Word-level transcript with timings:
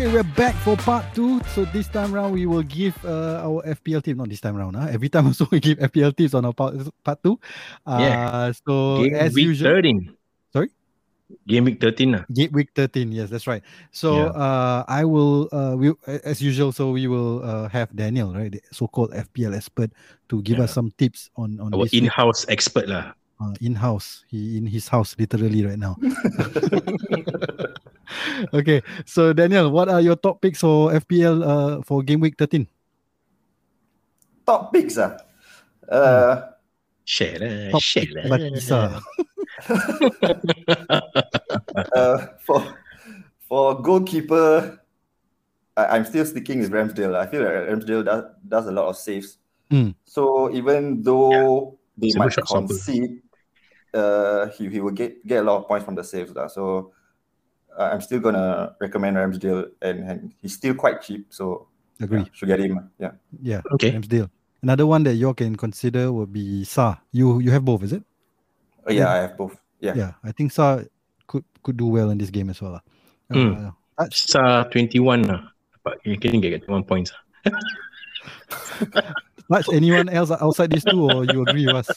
Okay, 0.00 0.08
we're 0.16 0.32
back 0.32 0.56
for 0.64 0.80
part 0.80 1.04
two. 1.12 1.44
So 1.52 1.68
this 1.76 1.84
time 1.84 2.08
round, 2.08 2.32
we 2.32 2.48
will 2.48 2.64
give 2.64 2.96
uh, 3.04 3.44
our 3.44 3.60
FPL 3.76 4.00
team. 4.00 4.16
Not 4.16 4.32
this 4.32 4.40
time 4.40 4.56
round, 4.56 4.72
huh? 4.72 4.88
every 4.88 5.12
time 5.12 5.26
also 5.28 5.44
we 5.52 5.60
give 5.60 5.76
FPL 5.76 6.16
teams 6.16 6.32
on 6.32 6.48
our 6.48 6.56
part, 6.56 6.72
part 7.04 7.20
two. 7.20 7.36
Uh, 7.84 8.00
Yeah. 8.00 8.48
So 8.64 9.04
Game 9.04 9.12
as 9.20 9.36
week 9.36 9.52
usual, 9.52 9.76
13. 9.76 10.08
Sorry? 10.56 10.72
Game 11.44 11.68
week 11.68 11.84
13. 11.84 12.16
lah. 12.16 12.24
Game 12.32 12.48
week 12.56 12.72
13 12.72 13.12
yes 13.12 13.28
that's 13.28 13.44
right 13.44 13.60
so 13.92 14.16
Yeah. 14.16 14.40
uh 14.40 14.88
i 14.88 15.04
will 15.04 15.52
uh 15.52 15.76
we 15.76 15.92
as 16.24 16.40
usual 16.40 16.72
so 16.72 16.96
we 16.96 17.04
will 17.06 17.44
uh 17.44 17.68
have 17.68 17.92
daniel 17.94 18.32
right 18.32 18.50
the 18.56 18.64
so-called 18.72 19.12
fpl 19.12 19.52
expert 19.52 19.92
to 20.32 20.40
give 20.40 20.58
us 20.64 20.72
some 20.72 20.90
tips 20.96 21.28
on 21.36 21.60
on 21.60 21.76
Our 21.76 21.84
this 21.84 21.92
week, 21.92 22.08
in-house 22.08 22.48
expert 22.48 22.88
lah. 22.88 23.12
uh, 23.36 23.52
in-house 23.60 24.24
he 24.32 24.56
in 24.56 24.64
his 24.64 24.88
house 24.88 25.12
literally 25.20 25.60
right 25.62 25.78
now 25.78 26.00
okay 28.54 28.82
so 29.06 29.32
daniel 29.32 29.70
what 29.70 29.88
are 29.88 30.00
your 30.00 30.16
top 30.16 30.40
picks 30.40 30.60
for 30.60 30.92
fpl 31.04 31.42
uh 31.44 31.82
for 31.82 32.02
game 32.02 32.20
week 32.20 32.34
13 32.38 32.66
Top 34.50 34.74
picks 34.74 34.98
ah. 34.98 35.14
Uh, 35.86 36.50
Share 37.06 37.38
lah. 37.38 37.70
top 37.70 37.82
share 37.82 38.02
pick 38.02 38.14
lah. 38.18 38.24
Batista. 38.30 38.78
uh, 41.94 42.18
for 42.42 42.58
for 43.46 43.78
goalkeeper, 43.78 44.78
I, 45.78 45.94
I'm 45.94 46.02
still 46.02 46.26
sticking 46.26 46.58
with 46.66 46.74
Ramsdale. 46.74 47.14
I 47.14 47.30
feel 47.30 47.46
like 47.46 47.70
Ramsdale 47.70 48.02
does, 48.02 48.24
does 48.42 48.66
a 48.66 48.74
lot 48.74 48.90
of 48.90 48.98
saves. 48.98 49.38
Mm. 49.70 49.94
So 50.02 50.50
even 50.50 51.02
though 51.02 51.78
they 51.94 52.10
He's 52.10 52.18
might 52.18 52.34
good 52.34 52.46
shot 52.46 52.66
concede, 52.66 53.22
uh, 53.94 54.50
he, 54.54 54.66
he 54.66 54.80
will 54.82 54.94
get, 54.94 55.22
get 55.26 55.42
a 55.42 55.46
lot 55.46 55.62
of 55.62 55.70
points 55.70 55.84
from 55.86 55.94
the 55.94 56.02
saves. 56.02 56.34
lah. 56.34 56.46
So 56.46 56.90
uh, 57.78 57.90
I'm 57.92 58.00
still 58.00 58.20
gonna 58.20 58.74
recommend 58.80 59.16
Ramsdale, 59.16 59.70
and, 59.82 59.98
and 60.08 60.18
he's 60.42 60.54
still 60.54 60.74
quite 60.74 61.02
cheap. 61.02 61.26
So 61.30 61.68
agree 62.00 62.20
yeah, 62.24 62.32
should 62.32 62.48
get 62.48 62.60
him. 62.60 62.90
Yeah. 62.98 63.12
yeah 63.42 63.60
Okay. 63.74 63.92
Ramsdale. 63.92 64.30
another 64.62 64.84
one 64.84 65.04
that 65.08 65.14
you 65.16 65.32
can 65.32 65.56
consider 65.56 66.12
would 66.12 66.32
be 66.32 66.64
sa 66.68 67.00
you 67.16 67.40
you 67.40 67.48
have 67.50 67.64
both 67.64 67.80
is 67.82 67.92
it 67.96 68.04
Oh, 68.84 68.92
yeah, 68.92 69.04
Yeah. 69.04 69.12
I 69.12 69.18
have 69.24 69.34
both. 69.40 69.56
Yeah. 69.80 69.96
yeah 69.96 70.12
i 70.20 70.32
think 70.32 70.52
sa 70.52 70.84
could 71.24 71.44
could 71.64 71.76
do 71.80 71.88
well 71.88 72.12
in 72.12 72.20
this 72.20 72.28
game 72.28 72.52
as 72.52 72.60
well 72.60 72.76
lah. 72.76 72.84
Hmm. 73.32 73.72
uh, 73.96 74.08
Sa 74.12 74.64
21 74.68 75.24
lah. 75.28 75.48
But 75.80 75.96
you 76.04 76.20
can 76.20 76.40
get 76.44 76.60
21 76.68 76.84
points. 76.84 77.12
Much 79.48 79.66
anyone 79.72 80.08
else 80.08 80.30
outside 80.30 80.70
these 80.70 80.84
two, 80.84 81.00
or 81.10 81.24
you 81.24 81.42
agree 81.42 81.66
with 81.66 81.76
us? 81.84 81.88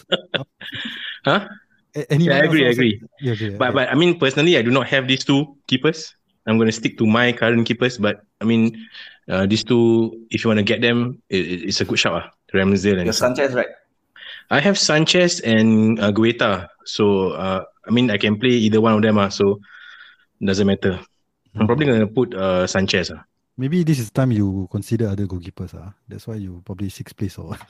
Huh? 1.26 1.48
A- 1.96 2.08
Anyone 2.12 2.32
Yeah, 2.32 2.42
I 2.42 2.46
else 2.46 2.50
agree, 2.50 2.64
I 2.66 2.72
agree. 2.72 2.94
Agree? 3.32 3.56
But 3.56 3.70
okay. 3.70 3.76
but 3.76 3.90
I 3.90 3.96
mean 3.96 4.20
personally, 4.20 4.58
I 4.58 4.62
do 4.62 4.72
not 4.72 4.88
have 4.88 5.08
these 5.08 5.24
two 5.24 5.56
keepers. 5.68 6.16
I'm 6.46 6.58
going 6.58 6.68
to 6.68 6.76
stick 6.76 6.98
to 6.98 7.06
my 7.08 7.32
current 7.32 7.66
keepers. 7.66 7.98
But 7.98 8.20
I 8.42 8.46
mean, 8.46 8.76
uh, 9.32 9.46
these 9.48 9.64
two, 9.64 10.12
if 10.30 10.44
you 10.44 10.50
want 10.50 10.58
to 10.60 10.64
get 10.68 10.82
them, 10.82 11.22
it, 11.30 11.48
it- 11.48 11.64
it's 11.72 11.80
a 11.80 11.86
good 11.86 11.98
shout. 12.00 12.20
Ah, 12.20 12.32
Ramsdale 12.54 12.98
and 13.00 13.06
Your 13.08 13.14
Sanchez, 13.14 13.54
right? 13.56 13.72
I 14.52 14.60
have 14.60 14.78
Sanchez 14.78 15.40
and 15.40 16.00
uh, 16.00 16.12
Guetta. 16.12 16.68
So 16.84 17.32
uh, 17.32 17.64
I 17.88 17.92
mean, 17.92 18.12
I 18.12 18.18
can 18.18 18.38
play 18.40 18.52
either 18.52 18.82
one 18.82 18.94
of 18.94 19.02
them. 19.02 19.18
Ah, 19.18 19.30
so 19.30 19.60
doesn't 20.44 20.68
matter. 20.68 21.00
I'm 21.56 21.66
probably 21.68 21.86
gonna 21.86 22.08
put 22.08 22.34
uh, 22.36 22.68
Sanchez. 22.68 23.10
Ah. 23.12 23.24
maybe 23.56 23.84
this 23.86 24.00
is 24.00 24.10
time 24.12 24.32
you 24.34 24.68
consider 24.72 25.08
other 25.08 25.26
goalkeepers. 25.26 25.72
Ah, 25.80 25.94
that's 26.10 26.28
why 26.28 26.36
you 26.36 26.62
probably 26.66 26.90
sixth 26.90 27.16
place 27.16 27.38
or. 27.40 27.56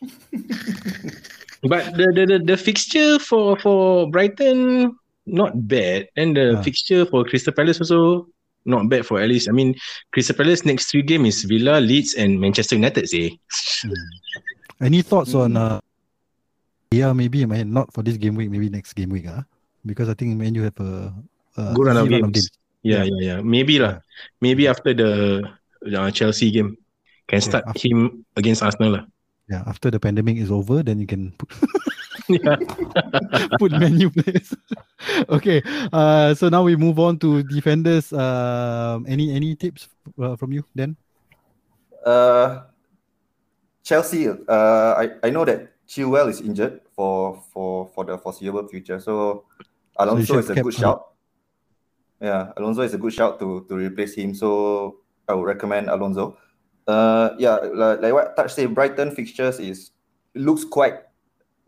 But 1.66 1.96
the, 1.98 2.06
the 2.14 2.22
the 2.26 2.38
the 2.54 2.56
fixture 2.56 3.18
for 3.18 3.58
for 3.58 4.06
Brighton 4.10 4.94
not 5.26 5.52
bad, 5.68 6.08
and 6.16 6.36
the 6.38 6.56
Ah. 6.58 6.62
fixture 6.62 7.02
for 7.04 7.24
Crystal 7.26 7.52
Palace 7.52 7.82
also 7.82 8.30
not 8.64 8.86
bad 8.88 9.02
for 9.04 9.18
at 9.18 9.26
least. 9.28 9.48
I 9.48 9.52
mean, 9.52 9.74
Crystal 10.14 10.36
Palace 10.38 10.62
next 10.64 10.90
three 10.92 11.02
game 11.02 11.26
is 11.26 11.42
Villa, 11.44 11.80
Leeds, 11.82 12.14
and 12.14 12.38
Manchester 12.38 12.76
United. 12.78 13.08
Say, 13.10 13.34
Any 14.80 15.02
thoughts 15.02 15.34
on? 15.34 15.56
Uh, 15.58 15.80
yeah, 16.94 17.12
maybe 17.12 17.42
I 17.42 17.46
mean, 17.50 17.72
not 17.74 17.90
for 17.92 18.02
this 18.06 18.16
game 18.16 18.38
week, 18.38 18.50
maybe 18.50 18.70
next 18.70 18.94
game 18.94 19.10
week. 19.10 19.26
Ah, 19.28 19.42
because 19.84 20.08
I 20.08 20.14
think 20.14 20.38
Man 20.38 20.54
you 20.54 20.62
have 20.62 20.78
a, 20.78 21.10
a 21.58 21.74
good 21.74 21.86
run 21.90 21.96
of 21.98 22.06
easy 22.06 22.22
games. 22.22 22.48
Yeah, 22.86 23.02
yeah, 23.02 23.20
yeah. 23.20 23.38
Maybe 23.42 23.82
lah. 23.82 23.98
Maybe 24.40 24.70
after 24.70 24.94
the 24.94 25.42
uh, 25.82 26.10
Chelsea 26.14 26.54
game, 26.54 26.78
can 27.26 27.42
Okay, 27.42 27.50
start 27.50 27.64
after- 27.66 27.82
him 27.82 28.22
against 28.38 28.62
Arsenal 28.62 29.02
lah. 29.02 29.04
Yeah, 29.48 29.64
after 29.64 29.90
the 29.90 29.98
pandemic 29.98 30.36
is 30.36 30.52
over, 30.52 30.82
then 30.84 31.00
you 31.00 31.08
can 31.08 31.32
put, 31.40 31.48
yeah. 32.28 32.56
put 33.58 33.72
menu 33.72 34.12
players. 34.12 34.52
okay, 35.28 35.64
uh, 35.92 36.36
so 36.36 36.52
now 36.52 36.62
we 36.62 36.76
move 36.76 37.00
on 37.00 37.16
to 37.24 37.42
defenders. 37.48 38.12
Um, 38.12 39.08
any 39.08 39.32
any 39.32 39.56
tips 39.56 39.88
uh, 40.20 40.36
from 40.36 40.52
you 40.52 40.68
then? 40.76 41.00
Uh, 42.04 42.68
Chelsea. 43.80 44.28
Uh, 44.28 44.92
I, 45.00 45.16
I 45.24 45.30
know 45.32 45.48
that 45.48 45.72
Chilwell 45.88 46.28
is 46.28 46.44
injured 46.44 46.84
for 46.92 47.40
for 47.48 47.88
for 47.96 48.04
the 48.04 48.20
foreseeable 48.20 48.68
future. 48.68 49.00
So 49.00 49.48
Alonso 49.96 50.36
should 50.36 50.44
is 50.44 50.50
a 50.50 50.54
kept 50.60 50.64
good 50.68 50.76
him. 50.76 50.80
shout. 50.84 51.16
Yeah, 52.20 52.52
Alonso 52.60 52.82
is 52.84 52.92
a 52.92 53.00
good 53.00 53.16
shout 53.16 53.40
to 53.40 53.64
to 53.64 53.80
replace 53.80 54.12
him. 54.12 54.36
So 54.36 55.00
I 55.24 55.32
would 55.32 55.48
recommend 55.48 55.88
Alonso. 55.88 56.36
Uh, 56.88 57.36
yeah, 57.36 57.60
like, 57.60 58.00
like 58.00 58.14
what 58.16 58.32
Touch 58.32 58.56
said, 58.56 58.72
Brighton 58.72 59.12
fixtures 59.12 59.60
is 59.60 59.92
looks 60.32 60.64
quite 60.64 61.04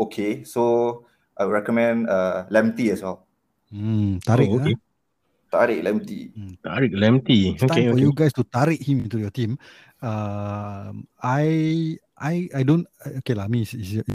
okay. 0.01 0.45
So 0.49 1.05
I 1.37 1.45
would 1.45 1.53
recommend 1.53 2.09
uh 2.09 2.49
Lemty 2.49 2.89
as 2.89 3.05
well. 3.05 3.29
Hmm, 3.69 4.17
tarik. 4.25 4.49
Oh, 4.49 4.57
okay. 4.65 4.73
ah. 4.73 4.81
Tarik 5.51 5.83
Lemty. 5.83 6.31
Tarik 6.63 6.95
Lamptey. 6.95 7.53
It's 7.53 7.63
Okay, 7.67 7.91
time 7.91 7.93
for 7.93 7.99
okay. 7.99 8.07
you 8.07 8.13
guys 8.15 8.33
to 8.39 8.47
tarik 8.47 8.81
him 8.81 9.03
into 9.03 9.19
your 9.19 9.35
team. 9.35 9.59
Um, 10.01 11.11
I 11.19 11.99
I 12.17 12.47
I 12.55 12.63
don't 12.63 12.87
okay 13.21 13.35
lah. 13.35 13.51
Me, 13.51 13.67
is- 13.67 13.75
is- 13.75 14.07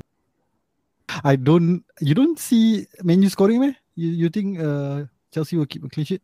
I 1.24 1.36
don't. 1.36 1.84
You 2.02 2.16
don't 2.16 2.40
see 2.40 2.88
menu 3.04 3.30
scoring, 3.30 3.62
man. 3.62 3.76
You 4.00 4.26
you 4.26 4.30
think 4.32 4.58
uh 4.64 5.06
Chelsea 5.30 5.60
will 5.60 5.68
keep 5.70 5.84
a 5.86 5.92
clean 5.92 6.08
sheet? 6.08 6.24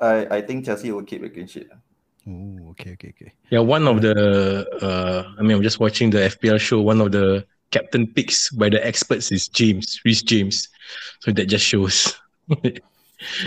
I 0.00 0.26
I 0.30 0.40
think 0.40 0.64
Chelsea 0.64 0.94
will 0.94 1.04
keep 1.04 1.20
a 1.26 1.28
clean 1.28 1.50
sheet. 1.50 1.68
Oh, 2.28 2.70
okay, 2.70 2.92
okay, 2.92 3.14
okay. 3.16 3.32
Yeah, 3.50 3.60
one 3.60 3.88
of 3.88 4.02
the 4.02 4.66
uh, 4.82 5.32
I 5.38 5.42
mean, 5.42 5.56
I'm 5.56 5.62
just 5.62 5.80
watching 5.80 6.10
the 6.10 6.18
FPL 6.18 6.60
show. 6.60 6.80
One 6.80 7.00
of 7.00 7.12
the 7.12 7.46
captain 7.70 8.06
picks 8.06 8.50
by 8.50 8.68
the 8.68 8.84
experts 8.84 9.32
is 9.32 9.48
James, 9.48 10.00
Reece 10.04 10.22
James. 10.22 10.68
So 11.20 11.32
that 11.32 11.46
just 11.46 11.64
shows 11.64 12.14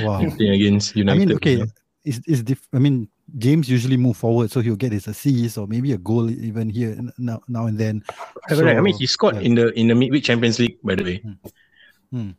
Wow. 0.02 0.22
against 0.22 0.98
I 0.98 1.04
mean, 1.14 1.34
okay, 1.34 1.64
it's 2.06 2.20
it's 2.26 2.42
diff- 2.42 2.68
I 2.74 2.80
mean, 2.80 3.10
James 3.38 3.70
usually 3.70 3.98
move 3.98 4.18
forward, 4.18 4.52
so 4.52 4.62
he'll 4.62 4.76
get 4.76 4.92
his 4.92 5.08
assist 5.08 5.58
or 5.58 5.68
maybe 5.68 5.94
a 5.94 5.98
goal 5.98 6.30
even 6.30 6.70
here 6.70 6.98
now 7.18 7.42
now 7.48 7.68
and 7.68 7.78
then. 7.78 8.04
I 8.50 8.82
mean, 8.82 8.98
he 8.98 9.08
scored 9.08 9.36
yeah. 9.36 9.42
in 9.42 9.56
the 9.56 9.72
in 9.80 9.88
the 9.88 9.96
midweek 9.96 10.24
Champions 10.24 10.60
League, 10.60 10.78
by 10.84 10.96
the 10.96 11.04
way. 11.04 11.24
Hmm. 12.12 12.32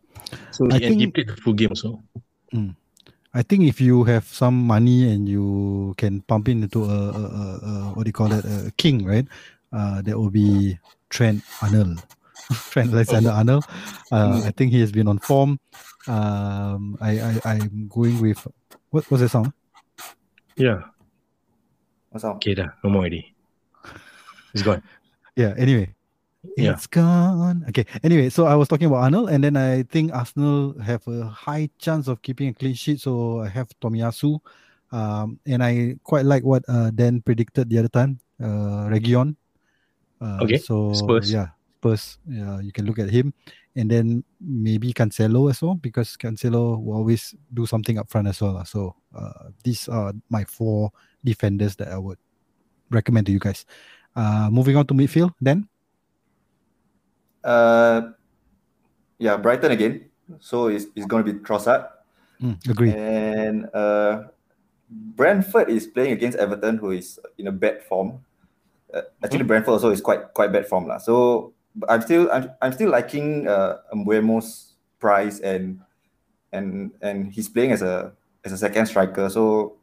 So 0.50 0.70
I 0.70 0.78
he, 0.78 0.84
and 0.86 1.00
he 1.00 1.06
played 1.08 1.28
the 1.28 1.36
full 1.36 1.54
game 1.54 1.70
also. 1.70 2.02
I 3.34 3.42
think 3.42 3.64
if 3.64 3.80
you 3.80 4.04
have 4.04 4.24
some 4.24 4.54
money 4.54 5.10
and 5.12 5.28
you 5.28 5.94
can 5.98 6.22
pump 6.22 6.48
in 6.48 6.62
into 6.62 6.84
a, 6.84 6.88
a, 6.88 7.22
a, 7.22 7.58
a 7.66 7.92
what 7.94 8.04
do 8.04 8.08
you 8.08 8.12
call 8.12 8.32
it, 8.32 8.44
a 8.44 8.70
king, 8.76 9.04
right? 9.04 9.26
Uh, 9.72 10.02
that 10.02 10.16
will 10.16 10.30
be 10.30 10.78
Trent 11.10 11.42
Arnold. 11.60 12.06
Trent 12.70 12.92
Alexander 12.92 13.30
Arnold. 13.30 13.64
Uh, 14.12 14.42
I 14.44 14.52
think 14.52 14.70
he 14.70 14.80
has 14.80 14.92
been 14.92 15.08
on 15.08 15.18
form. 15.18 15.58
Um, 16.06 16.96
I, 17.00 17.18
I 17.18 17.40
I'm 17.44 17.88
going 17.88 18.20
with 18.20 18.46
what 18.90 19.10
was 19.10 19.20
that 19.20 19.30
song? 19.30 19.52
Yeah. 20.54 20.82
What's 22.10 22.22
up? 22.22 22.36
Okay, 22.36 22.54
dah. 22.54 22.68
No 22.84 22.90
more 22.90 23.00
already. 23.00 23.34
He's 24.52 24.62
gone. 24.62 24.82
Yeah. 25.34 25.54
Anyway, 25.58 25.90
Yeah. 26.56 26.72
it's 26.72 26.86
gone. 26.86 27.64
Okay. 27.68 27.86
Anyway, 28.02 28.28
so 28.30 28.46
I 28.46 28.54
was 28.54 28.68
talking 28.68 28.86
about 28.86 29.02
Arnold, 29.04 29.30
and 29.30 29.42
then 29.42 29.56
I 29.56 29.82
think 29.84 30.12
Arsenal 30.14 30.78
have 30.80 31.06
a 31.08 31.24
high 31.26 31.70
chance 31.78 32.08
of 32.08 32.22
keeping 32.22 32.48
a 32.48 32.54
clean 32.54 32.74
sheet. 32.74 33.00
So 33.00 33.40
I 33.40 33.48
have 33.48 33.68
Tomiyasu, 33.80 34.38
um, 34.92 35.38
and 35.46 35.62
I 35.64 35.96
quite 36.04 36.24
like 36.24 36.44
what 36.44 36.62
uh, 36.68 36.90
Dan 36.90 37.20
predicted 37.22 37.68
the 37.70 37.78
other 37.78 37.88
time. 37.88 38.20
Uh, 38.40 38.88
Reguilón. 38.90 39.36
Uh, 40.20 40.38
Okay, 40.42 40.58
So 40.58 40.92
Spurs. 40.92 41.32
yeah, 41.32 41.48
Spurs. 41.80 42.18
Yeah, 42.28 42.60
you 42.60 42.72
can 42.72 42.86
look 42.86 42.98
at 42.98 43.10
him, 43.10 43.32
and 43.76 43.90
then 43.90 44.24
maybe 44.40 44.92
Cancelo 44.92 45.50
as 45.50 45.60
well 45.62 45.74
because 45.74 46.16
Cancelo 46.16 46.78
will 46.82 46.94
always 46.96 47.34
do 47.52 47.66
something 47.66 47.98
up 47.98 48.10
front 48.10 48.28
as 48.28 48.40
well. 48.40 48.62
So 48.64 48.94
uh, 49.14 49.50
these 49.64 49.88
are 49.88 50.12
my 50.30 50.44
four 50.44 50.92
defenders 51.24 51.76
that 51.76 51.88
I 51.88 51.98
would 51.98 52.18
recommend 52.90 53.26
to 53.26 53.32
you 53.32 53.38
guys. 53.40 53.66
Uh, 54.14 54.48
moving 54.52 54.76
on 54.76 54.86
to 54.86 54.94
midfield, 54.94 55.32
then. 55.40 55.68
Uh, 57.44 58.12
yeah, 59.18 59.36
Brighton 59.36 59.72
again. 59.72 60.06
So 60.40 60.68
it's, 60.68 60.86
it's 60.96 61.06
going 61.06 61.24
to 61.24 61.32
be 61.32 61.38
Trossard. 61.40 61.88
Mm, 62.40 62.68
agree. 62.68 62.92
And 62.92 63.68
uh, 63.74 64.24
Brentford 64.90 65.68
is 65.68 65.86
playing 65.86 66.12
against 66.12 66.38
Everton, 66.38 66.78
who 66.78 66.90
is 66.90 67.20
in 67.38 67.46
a 67.46 67.52
bad 67.52 67.82
form. 67.82 68.24
Uh, 68.92 69.02
actually, 69.22 69.44
Brentford 69.44 69.72
also 69.72 69.90
is 69.90 70.00
quite 70.00 70.32
quite 70.34 70.52
bad 70.52 70.66
form 70.66 70.86
lah. 70.86 70.98
So 70.98 71.52
I'm 71.88 72.00
still 72.02 72.30
I'm, 72.30 72.50
I'm 72.62 72.72
still 72.72 72.90
liking 72.90 73.48
uh, 73.48 73.78
Mbeumo's 73.94 74.74
price 75.00 75.40
and 75.40 75.80
and 76.52 76.92
and 77.02 77.32
he's 77.32 77.48
playing 77.48 77.72
as 77.72 77.82
a 77.82 78.12
as 78.44 78.52
a 78.52 78.58
second 78.58 78.86
striker. 78.86 79.28
So 79.28 79.76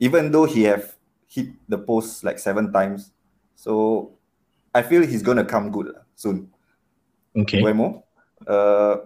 even 0.00 0.30
though 0.30 0.44
he 0.44 0.64
have 0.64 0.96
hit 1.28 1.48
the 1.68 1.78
post 1.78 2.24
like 2.24 2.38
seven 2.38 2.72
times, 2.72 3.12
so 3.56 4.12
I 4.74 4.82
feel 4.82 5.00
he's 5.02 5.22
gonna 5.22 5.44
come 5.44 5.70
good 5.70 5.94
soon. 6.14 6.51
Okay. 7.36 7.60
Mbeumo. 7.62 8.02
Uh, 8.46 8.96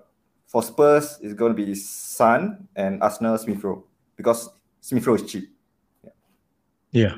for 0.47 0.63
Spurs, 0.63 1.19
it's 1.23 1.35
going 1.35 1.55
to 1.55 1.57
be 1.57 1.75
Son 1.75 2.69
and 2.77 3.03
Arsenal 3.03 3.37
Smith 3.39 3.63
Rowe 3.63 3.85
because 4.17 4.49
Smith 4.81 5.07
Rowe 5.07 5.15
is 5.15 5.23
cheap. 5.23 5.51
Yeah. 6.03 6.11
yeah. 6.93 7.15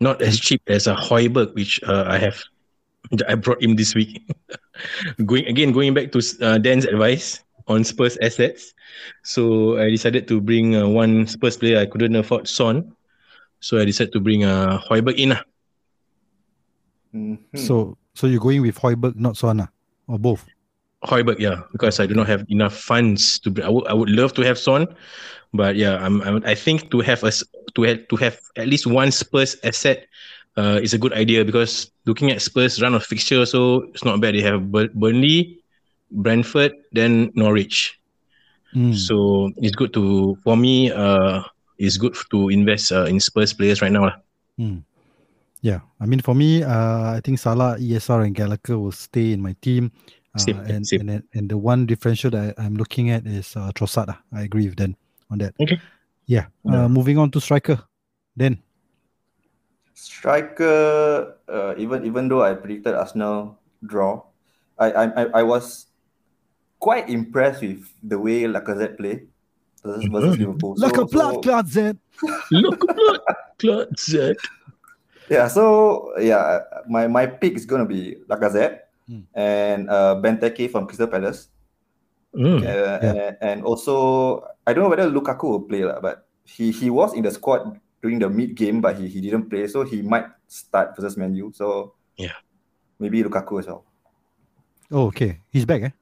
Not 0.00 0.20
as 0.20 0.38
cheap 0.40 0.62
as 0.66 0.86
a 0.86 0.94
Højbjerg, 0.94 1.54
which 1.54 1.80
uh, 1.84 2.04
I 2.08 2.18
have. 2.18 2.42
I 3.28 3.34
brought 3.36 3.62
him 3.62 3.76
this 3.76 3.94
week. 3.94 4.28
going 5.24 5.46
again, 5.46 5.72
going 5.72 5.94
back 5.94 6.10
to 6.12 6.20
uh, 6.42 6.58
Dan's 6.58 6.84
advice 6.84 7.40
on 7.68 7.84
Spurs 7.84 8.18
assets. 8.20 8.74
So 9.22 9.78
I 9.78 9.88
decided 9.90 10.26
to 10.28 10.40
bring 10.40 10.76
uh, 10.76 10.88
one 10.88 11.26
Spurs 11.26 11.56
player. 11.56 11.78
I 11.78 11.86
couldn't 11.86 12.16
afford 12.16 12.48
Son, 12.48 12.92
so 13.60 13.78
I 13.78 13.84
decided 13.84 14.12
to 14.12 14.20
bring 14.20 14.44
uh, 14.44 14.80
Højbjerg 14.90 15.16
in. 15.16 15.32
Uh. 15.32 15.42
Mhm. 17.14 17.38
So 17.56 17.96
so 18.14 18.26
you're 18.26 18.40
going 18.40 18.62
with 18.62 18.76
Højbjerg, 18.76 19.16
not 19.16 19.36
Son, 19.36 19.60
ah? 19.60 19.68
Or 20.08 20.18
both? 20.18 20.46
Hoiberg, 21.04 21.38
yeah, 21.38 21.62
because 21.72 22.00
I 22.00 22.06
do 22.06 22.14
not 22.14 22.26
have 22.26 22.44
enough 22.48 22.74
funds 22.74 23.38
to. 23.40 23.50
Bring, 23.50 23.66
I 23.66 23.70
would 23.70 23.86
I 23.86 23.94
would 23.94 24.10
love 24.10 24.34
to 24.34 24.42
have 24.42 24.58
Son, 24.58 24.88
but 25.52 25.76
yeah, 25.76 26.02
I'm, 26.02 26.22
I'm 26.22 26.42
I 26.44 26.54
think 26.54 26.90
to 26.90 27.00
have 27.00 27.22
us 27.22 27.44
to 27.74 27.82
have 27.82 28.08
to 28.08 28.16
have 28.16 28.40
at 28.56 28.66
least 28.66 28.86
one 28.86 29.12
Spurs 29.12 29.56
asset 29.62 30.08
uh, 30.56 30.80
is 30.82 30.94
a 30.94 30.98
good 30.98 31.12
idea 31.12 31.44
because 31.44 31.90
looking 32.06 32.30
at 32.30 32.42
Spurs 32.42 32.80
run 32.80 32.94
of 32.94 33.04
fixture, 33.04 33.44
so 33.46 33.86
it's 33.92 34.04
not 34.04 34.20
bad. 34.20 34.34
They 34.34 34.42
have 34.42 34.72
Bur- 34.72 34.92
Burnley, 34.94 35.60
Brentford, 36.10 36.72
then 36.92 37.30
Norwich. 37.34 38.00
Mm. 38.74 38.96
So 38.96 39.52
it's 39.56 39.76
good 39.76 39.92
to 39.94 40.36
for 40.42 40.56
me. 40.56 40.90
Uh, 40.90 41.42
it's 41.78 41.96
good 41.96 42.16
to 42.30 42.48
invest 42.48 42.90
uh, 42.90 43.04
in 43.04 43.20
Spurs 43.20 43.52
players 43.52 43.82
right 43.82 43.92
now. 43.92 44.10
lah. 44.10 44.16
Mm. 44.58 44.82
Yeah, 45.66 45.80
I 45.98 46.06
mean 46.06 46.22
for 46.22 46.30
me, 46.30 46.62
uh, 46.62 47.18
I 47.18 47.20
think 47.26 47.42
Salah, 47.42 47.74
ESR, 47.82 48.22
and 48.22 48.34
Gallagher 48.38 48.78
will 48.78 48.94
stay 48.94 49.32
in 49.34 49.42
my 49.42 49.50
team. 49.66 49.90
Uh, 50.30 50.38
Same, 50.38 50.60
and, 50.70 50.86
same. 50.86 51.00
and 51.00 51.10
and 51.10 51.22
and 51.34 51.44
the 51.50 51.58
one 51.58 51.90
differential 51.90 52.30
that 52.30 52.54
I, 52.54 52.62
I'm 52.62 52.76
looking 52.78 53.10
at 53.10 53.26
is 53.26 53.56
uh, 53.58 53.72
Trossard. 53.74 54.06
ah. 54.14 54.18
I 54.30 54.46
agree 54.46 54.70
with 54.70 54.76
Dan 54.78 54.94
on 55.26 55.42
that. 55.42 55.58
Okay. 55.58 55.80
Yeah. 56.30 56.46
Yeah. 56.62 56.84
Uh, 56.84 56.88
moving 56.88 57.18
on 57.18 57.34
to 57.34 57.40
striker. 57.42 57.82
Then 58.38 58.62
Striker, 59.96 61.34
uh, 61.48 61.74
even 61.78 62.06
even 62.06 62.28
though 62.28 62.42
I 62.46 62.54
predicted 62.54 62.94
Arsenal 62.94 63.58
draw, 63.82 64.22
I 64.78 64.92
I 64.92 65.04
I, 65.10 65.22
I 65.40 65.42
was 65.42 65.90
quite 66.78 67.08
impressed 67.10 67.62
with 67.64 67.82
the 68.06 68.18
way 68.22 68.44
Lacazette 68.46 69.00
play 69.00 69.26
versus, 69.82 70.04
versus 70.12 70.36
Mhm. 70.36 70.40
Liverpool. 70.46 70.74
like 70.78 70.94
a 71.00 71.06
blood 71.08 71.34
so- 71.34 71.40
clot, 71.42 71.66
Zed. 71.66 71.96
Look, 72.54 72.84
look, 72.86 73.22
Klozet. 73.58 74.36
Yeah, 75.28 75.48
so 75.48 76.12
yeah, 76.18 76.62
my 76.88 77.06
my 77.10 77.26
pick 77.26 77.54
is 77.58 77.66
gonna 77.66 77.86
be 77.86 78.16
Lacazette 78.30 78.86
Hmm. 79.06 79.22
and 79.38 79.86
uh, 79.90 80.18
Benteke 80.18 80.66
from 80.70 80.86
Crystal 80.90 81.06
Palace, 81.06 81.48
Mm. 82.34 82.58
uh, 82.58 82.66
Yeah. 82.66 82.98
and, 83.00 83.34
and 83.40 83.58
also 83.64 84.42
I 84.66 84.74
don't 84.74 84.82
know 84.82 84.90
whether 84.90 85.06
Lukaku 85.08 85.46
will 85.46 85.62
play 85.66 85.86
lah, 85.86 86.02
but 86.02 86.26
he 86.42 86.70
he 86.74 86.90
was 86.90 87.14
in 87.14 87.22
the 87.22 87.30
squad 87.30 87.78
during 88.02 88.18
the 88.18 88.28
mid 88.28 88.54
game, 88.58 88.82
but 88.82 88.98
he, 88.98 89.06
he 89.08 89.22
didn't 89.22 89.46
play, 89.48 89.66
so 89.70 89.82
he 89.86 90.02
might 90.02 90.26
start 90.50 90.94
versus 90.98 91.16
Man 91.16 91.34
U. 91.38 91.50
So 91.54 91.94
Yeah. 92.18 92.34
maybe 92.98 93.22
Lukaku 93.22 93.62
as 93.62 93.66
well. 93.70 93.86
Oh, 94.90 95.06
okay. 95.10 95.42
He's 95.50 95.64
back, 95.66 95.82
eh? 95.82 95.94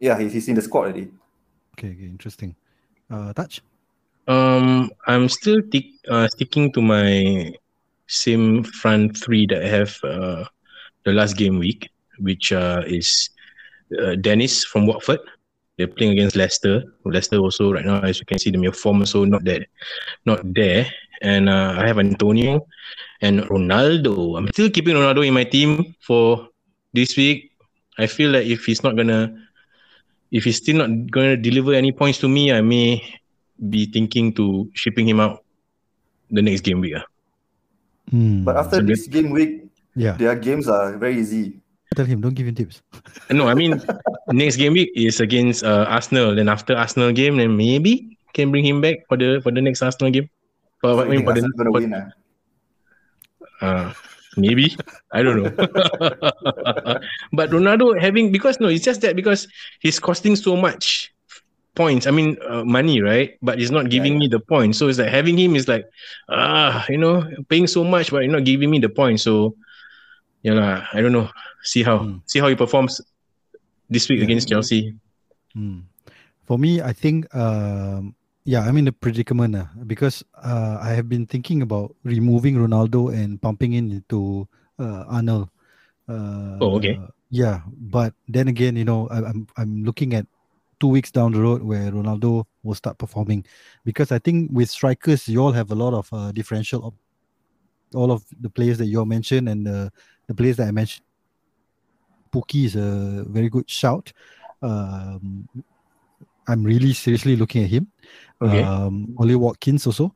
Yeah, 0.00 0.16
he's, 0.18 0.32
he's 0.32 0.48
in 0.48 0.56
the 0.56 0.62
squad 0.64 0.88
already. 0.92 1.12
Okay, 1.76 1.92
okay, 1.92 2.08
interesting. 2.08 2.56
Uh, 3.08 3.32
Taj. 3.32 3.60
Um, 4.28 4.90
I'm 5.06 5.28
still 5.28 5.60
tick, 5.68 5.84
uh, 6.08 6.28
sticking 6.28 6.72
to 6.72 6.80
my 6.80 7.52
same 8.10 8.64
front 8.64 9.16
three 9.16 9.46
that 9.46 9.62
I 9.62 9.68
have 9.68 9.96
uh, 10.02 10.44
the 11.04 11.12
last 11.12 11.36
game 11.36 11.58
week, 11.58 11.88
which 12.18 12.52
uh, 12.52 12.82
is 12.86 13.30
uh, 14.02 14.16
Dennis 14.16 14.64
from 14.64 14.86
Watford. 14.86 15.20
They're 15.78 15.88
playing 15.88 16.12
against 16.12 16.36
Leicester. 16.36 16.82
Leicester 17.04 17.38
also 17.38 17.72
right 17.72 17.84
now, 17.84 18.00
as 18.02 18.18
you 18.18 18.26
can 18.26 18.38
see, 18.38 18.50
the 18.50 18.58
mere 18.58 18.72
form 18.72 19.00
also 19.00 19.24
not 19.24 19.44
that, 19.44 19.66
not 20.26 20.40
there. 20.42 20.86
And 21.22 21.48
uh, 21.48 21.76
I 21.78 21.86
have 21.86 21.98
Antonio 21.98 22.66
and 23.22 23.40
Ronaldo. 23.48 24.36
I'm 24.36 24.48
still 24.48 24.70
keeping 24.70 24.96
Ronaldo 24.96 25.26
in 25.26 25.34
my 25.34 25.44
team 25.44 25.94
for 26.00 26.48
this 26.92 27.16
week. 27.16 27.52
I 27.98 28.06
feel 28.06 28.30
like 28.30 28.46
if 28.46 28.64
he's 28.64 28.82
not 28.82 28.96
gonna, 28.96 29.32
if 30.32 30.44
he's 30.44 30.56
still 30.56 30.76
not 30.76 31.10
gonna 31.10 31.36
deliver 31.36 31.72
any 31.74 31.92
points 31.92 32.18
to 32.20 32.28
me, 32.28 32.52
I 32.52 32.60
may 32.60 33.02
be 33.68 33.86
thinking 33.86 34.32
to 34.34 34.68
shipping 34.74 35.08
him 35.08 35.20
out 35.20 35.44
the 36.30 36.42
next 36.42 36.62
game 36.62 36.80
week. 36.80 36.94
ah. 36.96 37.04
Hmm. 38.10 38.42
But 38.44 38.56
after 38.56 38.76
So 38.76 38.82
this 38.82 39.06
game 39.06 39.30
week, 39.30 39.70
yeah, 39.94 40.14
their 40.18 40.34
games 40.34 40.66
are 40.68 40.96
very 40.98 41.18
easy. 41.18 41.58
tell 41.94 42.06
him 42.06 42.20
don't 42.22 42.34
give 42.34 42.46
him 42.46 42.54
tips. 42.54 42.82
No, 43.30 43.46
I 43.50 43.54
mean 43.54 43.78
next 44.34 44.56
game 44.56 44.74
week 44.74 44.90
is 44.94 45.18
against 45.20 45.62
uh, 45.64 45.86
Arsenal. 45.88 46.34
Then 46.34 46.48
after 46.48 46.74
Arsenal 46.74 47.10
game, 47.12 47.36
then 47.38 47.56
maybe 47.56 48.18
can 48.34 48.50
bring 48.50 48.62
him 48.66 48.80
back 48.82 49.06
for 49.10 49.16
the 49.18 49.38
for 49.42 49.50
the 49.50 49.62
next 49.62 49.82
Arsenal 49.82 50.10
game. 50.10 50.30
For, 50.82 50.94
So 50.94 51.02
I 51.02 51.08
mean 51.10 51.22
for 51.26 51.34
the 51.34 51.42
for- 51.56 51.70
win? 51.70 51.94
uh, 53.60 53.92
maybe 54.36 54.76
I 55.12 55.22
don't 55.22 55.42
know. 55.42 55.50
but 57.32 57.50
Ronaldo 57.50 57.98
having 58.00 58.30
because 58.32 58.58
no, 58.60 58.68
it's 58.68 58.84
just 58.84 59.00
that 59.02 59.14
because 59.16 59.46
he's 59.80 59.98
costing 59.98 60.34
so 60.36 60.56
much 60.56 61.12
points. 61.74 62.06
I 62.06 62.10
mean 62.10 62.36
uh, 62.46 62.64
money, 62.64 63.00
right? 63.00 63.36
But 63.42 63.58
he's 63.58 63.70
not 63.70 63.90
giving 63.90 64.18
me 64.18 64.28
the 64.28 64.40
points. 64.40 64.78
So 64.78 64.88
it's 64.88 64.98
like 64.98 65.10
having 65.10 65.38
him 65.38 65.56
is 65.56 65.68
like 65.68 65.86
ah, 66.28 66.84
you 66.88 66.98
know, 66.98 67.24
paying 67.48 67.66
so 67.66 67.84
much, 67.84 68.10
but 68.10 68.22
you're 68.24 68.32
not 68.32 68.44
giving 68.44 68.70
me 68.70 68.78
the 68.78 68.88
points. 68.90 69.22
So 69.24 69.54
yeah, 70.42 70.54
lah, 70.54 70.86
I 70.92 71.00
don't 71.00 71.12
know. 71.12 71.28
See 71.62 71.82
how 71.82 71.98
Hmm. 71.98 72.18
see 72.26 72.38
how 72.40 72.48
he 72.48 72.56
performs 72.56 73.00
this 73.90 74.08
week 74.08 74.20
Yeah. 74.20 74.24
against 74.24 74.48
Chelsea. 74.48 74.94
Hmm. 75.54 75.86
For 76.44 76.58
me, 76.58 76.80
I 76.82 76.92
think 76.92 77.28
um, 77.34 78.14
yeah, 78.44 78.60
I'm 78.64 78.76
in 78.76 78.88
a 78.88 78.92
predicament 78.92 79.54
uh, 79.56 79.66
because 79.86 80.24
uh, 80.34 80.78
I 80.80 80.92
have 80.96 81.08
been 81.08 81.26
thinking 81.26 81.62
about 81.62 81.94
removing 82.04 82.56
Ronaldo 82.56 83.12
and 83.12 83.40
pumping 83.40 83.74
in 83.74 83.90
into 84.02 84.48
uh, 84.78 85.04
Arnold. 85.08 85.48
Uh, 86.08 86.58
Oh, 86.60 86.76
okay. 86.76 86.98
Yeah, 87.30 87.62
but 87.70 88.14
then 88.26 88.48
again, 88.48 88.74
you 88.76 88.84
know, 88.84 89.06
I, 89.08 89.22
I'm 89.22 89.46
I'm 89.56 89.84
looking 89.86 90.14
at 90.14 90.26
two 90.80 90.88
weeks 90.88 91.10
down 91.12 91.32
the 91.32 91.40
road 91.40 91.62
where 91.62 91.92
Ronaldo 91.92 92.46
will 92.62 92.74
start 92.74 92.98
performing, 92.98 93.44
because 93.84 94.10
I 94.10 94.18
think 94.18 94.50
with 94.50 94.70
strikers 94.70 95.28
you 95.28 95.38
all 95.40 95.52
have 95.52 95.70
a 95.70 95.76
lot 95.76 95.94
of 95.94 96.08
uh, 96.12 96.32
differential. 96.32 96.84
Op- 96.84 96.94
all 97.94 98.12
of 98.12 98.24
the 98.40 98.48
players 98.48 98.78
that 98.78 98.86
you 98.86 99.00
all 99.00 99.04
mentioned 99.04 99.48
and 99.48 99.66
the 99.66 99.92
the 100.28 100.34
players 100.34 100.56
that 100.56 100.68
I 100.68 100.70
mentioned. 100.70 101.04
Pukki 102.32 102.64
is 102.66 102.76
a 102.76 103.24
very 103.28 103.48
good 103.48 103.68
shout. 103.68 104.12
Um, 104.62 105.48
I'm 106.46 106.62
really 106.62 106.92
seriously 106.92 107.34
looking 107.34 107.64
at 107.64 107.70
him. 107.70 107.88
Okay. 108.40 108.62
Um, 108.62 109.16
Oli 109.18 109.34
Watkins 109.34 109.86
also. 109.86 110.14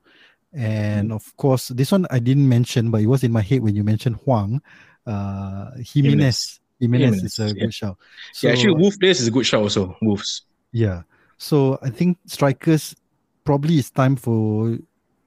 And 0.52 1.12
of 1.12 1.36
course, 1.36 1.68
this 1.68 1.90
one 1.90 2.06
I 2.12 2.20
didn't 2.20 2.48
mention, 2.48 2.92
but 2.92 3.00
it 3.00 3.06
was 3.06 3.24
in 3.24 3.32
my 3.32 3.42
head 3.42 3.60
when 3.60 3.74
you 3.74 3.82
mentioned 3.82 4.16
Hwang. 4.24 4.62
Uh, 5.04 5.72
Jimenez. 5.78 6.60
Jimenez 6.78 7.24
is 7.24 7.38
a 7.40 7.46
yeah. 7.46 7.52
good 7.54 7.74
shout. 7.74 7.98
So, 8.32 8.46
yeah, 8.46 8.52
actually, 8.52 8.74
Wolf 8.74 8.94
players 9.00 9.20
is 9.20 9.26
a 9.26 9.32
good 9.32 9.46
shout 9.46 9.62
also. 9.62 9.96
Wolves. 10.00 10.42
Yeah. 10.74 11.02
So 11.38 11.78
I 11.82 11.88
think 11.88 12.18
strikers 12.26 12.94
probably 13.44 13.76
it's 13.76 13.90
time 13.90 14.16
for 14.16 14.76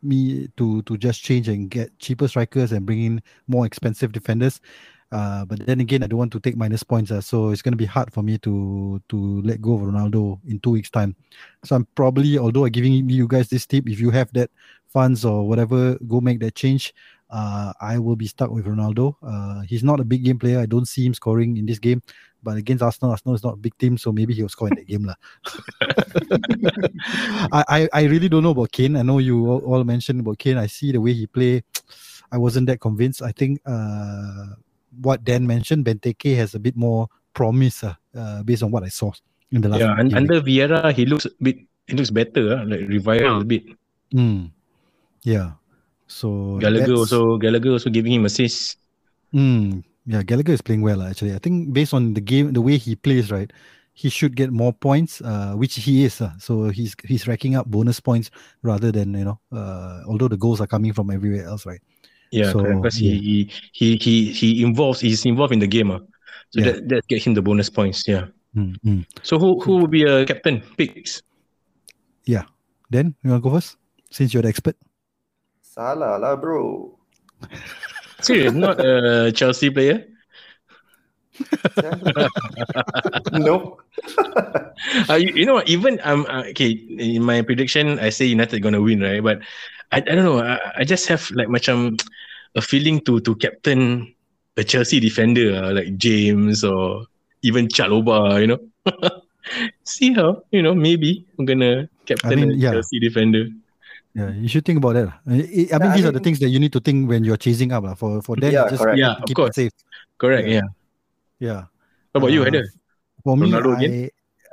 me 0.04 0.48
to 0.58 0.82
to 0.84 0.98
just 0.98 1.24
change 1.24 1.48
and 1.48 1.72
get 1.72 1.98
cheaper 1.98 2.28
strikers 2.28 2.72
and 2.72 2.86
bring 2.86 3.04
in 3.04 3.24
more 3.48 3.66
expensive 3.66 4.12
defenders. 4.12 4.62
Uh, 5.10 5.46
but 5.46 5.66
then 5.66 5.80
again, 5.80 6.04
I 6.04 6.08
don't 6.08 6.20
want 6.20 6.34
to 6.34 6.40
take 6.42 6.58
minus 6.58 6.84
points, 6.84 7.12
uh, 7.12 7.22
so 7.22 7.52
it's 7.52 7.62
going 7.62 7.72
to 7.72 7.78
be 7.78 7.86
hard 7.86 8.12
for 8.12 8.22
me 8.22 8.38
to 8.40 9.02
to 9.08 9.42
let 9.42 9.62
go 9.62 9.76
of 9.76 9.82
Ronaldo 9.82 10.38
in 10.46 10.60
two 10.60 10.72
weeks' 10.72 10.92
time. 10.92 11.16
So 11.64 11.78
I'm 11.78 11.88
probably, 11.96 12.38
although 12.38 12.66
I'm 12.66 12.72
giving 12.72 13.10
you 13.10 13.28
guys 13.28 13.48
this 13.48 13.66
tip, 13.66 13.88
if 13.88 14.02
you 14.02 14.12
have 14.12 14.32
that 14.34 14.52
funds 14.88 15.24
or 15.24 15.48
whatever, 15.48 15.96
go 16.08 16.20
make 16.20 16.42
that 16.42 16.56
change. 16.56 16.94
Uh, 17.30 17.72
I 17.80 18.00
will 18.00 18.18
be 18.18 18.28
stuck 18.28 18.52
with 18.52 18.66
Ronaldo. 18.66 19.16
Uh, 19.24 19.62
he's 19.62 19.84
not 19.84 20.02
a 20.02 20.06
big 20.06 20.26
game 20.26 20.40
player. 20.40 20.60
I 20.60 20.66
don't 20.66 20.88
see 20.88 21.06
him 21.06 21.14
scoring 21.14 21.56
in 21.56 21.66
this 21.66 21.80
game. 21.80 22.02
But 22.48 22.56
against 22.56 22.80
Arsenal, 22.80 23.12
Arsenal 23.12 23.36
is 23.36 23.44
not 23.44 23.60
a 23.60 23.60
big 23.60 23.76
team, 23.76 24.00
so 24.00 24.16
maybe 24.16 24.32
he'll 24.32 24.48
score 24.48 24.72
in 24.72 24.80
that 24.80 24.88
game. 24.88 25.04
lah. 25.04 25.20
I, 27.52 27.60
I, 27.68 27.80
I 27.92 28.02
really 28.08 28.32
don't 28.32 28.40
know 28.40 28.56
about 28.56 28.72
Kane. 28.72 28.96
I 28.96 29.04
know 29.04 29.20
you 29.20 29.44
all, 29.44 29.60
all 29.68 29.84
mentioned 29.84 30.24
about 30.24 30.40
Kane. 30.40 30.56
I 30.56 30.72
see 30.72 30.96
the 30.96 31.04
way 31.04 31.12
he 31.12 31.28
play. 31.28 31.60
I 32.32 32.40
wasn't 32.40 32.72
that 32.72 32.80
convinced. 32.80 33.20
I 33.20 33.36
think 33.36 33.60
uh, 33.68 34.56
what 35.04 35.28
Dan 35.28 35.44
mentioned, 35.44 35.84
Benteke 35.84 36.40
has 36.40 36.56
a 36.56 36.60
bit 36.64 36.80
more 36.80 37.12
promise 37.36 37.84
uh, 37.84 38.00
uh, 38.16 38.48
based 38.48 38.64
on 38.64 38.72
what 38.72 38.88
I 38.88 38.96
saw 38.96 39.12
in 39.52 39.60
the 39.60 39.68
last. 39.68 39.84
Yeah, 39.84 40.00
and 40.00 40.08
game. 40.08 40.16
under 40.16 40.40
Vieira, 40.40 40.96
he 40.96 41.04
looks 41.04 41.28
a 41.28 41.36
bit. 41.44 41.60
He 41.84 42.00
looks 42.00 42.16
better, 42.16 42.64
uh, 42.64 42.64
like 42.64 42.88
revival 42.88 43.42
a 43.42 43.44
bit. 43.44 43.68
Mm. 44.16 44.56
Yeah. 45.28 45.60
So 46.08 46.60
Gallagher 46.64 46.96
also 46.96 47.36
Gallagher 47.36 47.76
also 47.76 47.92
giving 47.92 48.16
him 48.16 48.24
assists. 48.24 48.80
Mm, 49.36 49.84
yeah, 50.08 50.24
Gallagher 50.24 50.54
is 50.54 50.62
playing 50.62 50.82
well 50.82 51.02
uh, 51.02 51.10
actually. 51.10 51.36
I 51.36 51.40
think 51.40 51.74
based 51.74 51.94
on 51.94 52.14
the 52.14 52.22
game, 52.22 52.54
the 52.54 52.62
way 52.62 52.78
he 52.78 52.96
plays, 52.96 53.30
right, 53.30 53.52
he 53.94 54.10
should 54.10 54.36
get 54.36 54.52
more 54.52 54.72
points, 54.72 55.22
uh, 55.22 55.54
which 55.54 55.76
he 55.76 56.06
is. 56.06 56.22
Uh, 56.22 56.32
so 56.40 56.70
he's 56.70 56.96
he's 57.04 57.28
racking 57.28 57.56
up 57.56 57.68
bonus 57.68 58.00
points 58.00 58.32
rather 58.64 58.92
than 58.92 59.14
you 59.14 59.26
know, 59.26 59.40
uh, 59.52 60.02
although 60.08 60.28
the 60.32 60.38
goals 60.38 60.62
are 60.62 60.68
coming 60.68 60.94
from 60.94 61.12
everywhere 61.12 61.46
else, 61.46 61.66
right? 61.66 61.82
Yeah, 62.32 62.52
So. 62.52 62.64
Because 62.64 63.00
yeah. 63.02 63.20
he, 63.20 63.52
he 63.72 63.98
he 63.98 64.32
he 64.32 64.64
involves 64.64 65.00
he's 65.00 65.26
involved 65.26 65.54
in 65.54 65.60
the 65.60 65.68
game. 65.68 65.92
Uh. 65.92 66.00
So 66.50 66.64
Yeah. 66.64 66.72
that 66.72 66.90
that 66.90 67.08
get 67.08 67.24
him 67.24 67.36
the 67.36 67.42
bonus 67.42 67.70
points. 67.70 68.08
Yeah. 68.08 68.32
Mm, 68.56 68.80
mm. 68.86 69.06
So 69.24 69.38
who 69.38 69.60
who 69.60 69.78
will 69.78 69.92
be 69.92 70.04
a 70.04 70.26
captain 70.26 70.64
picks? 70.78 71.22
Yeah. 72.26 72.48
Then 72.90 73.16
you 73.24 73.32
want 73.32 73.44
to 73.44 73.50
go 73.50 73.56
first, 73.56 73.76
since 74.12 74.32
you're 74.34 74.44
the 74.44 74.48
expert. 74.50 74.80
Salah 75.62 76.16
lah, 76.18 76.36
bro. 76.40 76.96
Serious, 78.22 78.54
not 78.54 78.80
a 78.80 79.32
Chelsea 79.32 79.70
player. 79.70 80.06
no. 83.34 83.78
Uh, 85.10 85.16
you, 85.18 85.34
you 85.34 85.46
know 85.46 85.56
what? 85.56 85.68
Even 85.68 86.00
um 86.06 86.26
uh, 86.30 86.46
okay 86.54 86.70
in 86.70 87.24
my 87.24 87.42
prediction, 87.42 87.98
I 87.98 88.10
say 88.14 88.26
United 88.30 88.62
gonna 88.62 88.80
win, 88.80 89.02
right? 89.02 89.24
But 89.24 89.42
I, 89.92 89.98
I 89.98 90.14
don't 90.14 90.24
know. 90.24 90.40
I, 90.40 90.60
I 90.78 90.84
just 90.86 91.08
have 91.10 91.30
like 91.34 91.50
macam 91.50 91.98
a 92.54 92.62
feeling 92.62 93.02
to 93.10 93.20
to 93.26 93.34
captain 93.36 94.14
a 94.56 94.64
Chelsea 94.64 95.02
defender 95.02 95.58
uh, 95.58 95.74
like 95.74 95.98
James 95.98 96.64
or 96.64 97.10
even 97.42 97.68
Chalobah. 97.68 98.38
You 98.38 98.48
know, 98.54 98.62
see 99.84 100.14
how 100.14 100.46
you 100.54 100.62
know 100.62 100.78
maybe 100.78 101.26
I'm 101.40 101.46
gonna 101.46 101.90
captain 102.06 102.40
mean, 102.40 102.52
a 102.52 102.56
yeah. 102.56 102.72
Chelsea 102.78 103.02
defender. 103.02 103.50
Yeah, 104.18 104.34
you 104.34 104.50
should 104.50 104.66
think 104.66 104.82
about 104.82 104.94
that. 104.98 105.14
I, 105.30 105.30
I- 105.30 105.34
I 105.34 105.38
mean, 105.38 105.68
Yeah, 105.70 105.78
I 105.78 105.96
these 105.96 106.06
are 106.10 106.16
the 106.16 106.20
things 106.26 106.40
that 106.42 106.50
you 106.50 106.58
need 106.60 106.74
to 106.74 106.82
think 106.82 107.06
when 107.08 107.22
you're 107.24 107.38
chasing 107.38 107.70
up. 107.72 107.84
lah. 107.86 107.94
For 107.94 108.18
for 108.26 108.34
them, 108.36 108.50
Yeah, 108.50 108.66
just 108.66 108.82
correct. 108.82 108.98
Yeah, 108.98 109.14
to 109.14 109.22
of 109.22 109.28
keep 109.30 109.38
course. 109.38 109.54
it 109.54 109.70
safe. 109.70 109.74
Correct. 110.18 110.48
Yeah. 110.50 110.66
Yeah. 110.66 110.68
Yeah. 111.40 111.62
How 112.14 112.18
about 112.26 112.34
you, 112.34 112.42
Uh, 112.42 112.50
Haider? 112.50 112.66
For 113.22 113.38
me, 113.38 113.52
Ronaldo 113.54 113.78
I, 113.78 113.78
again? 113.78 113.94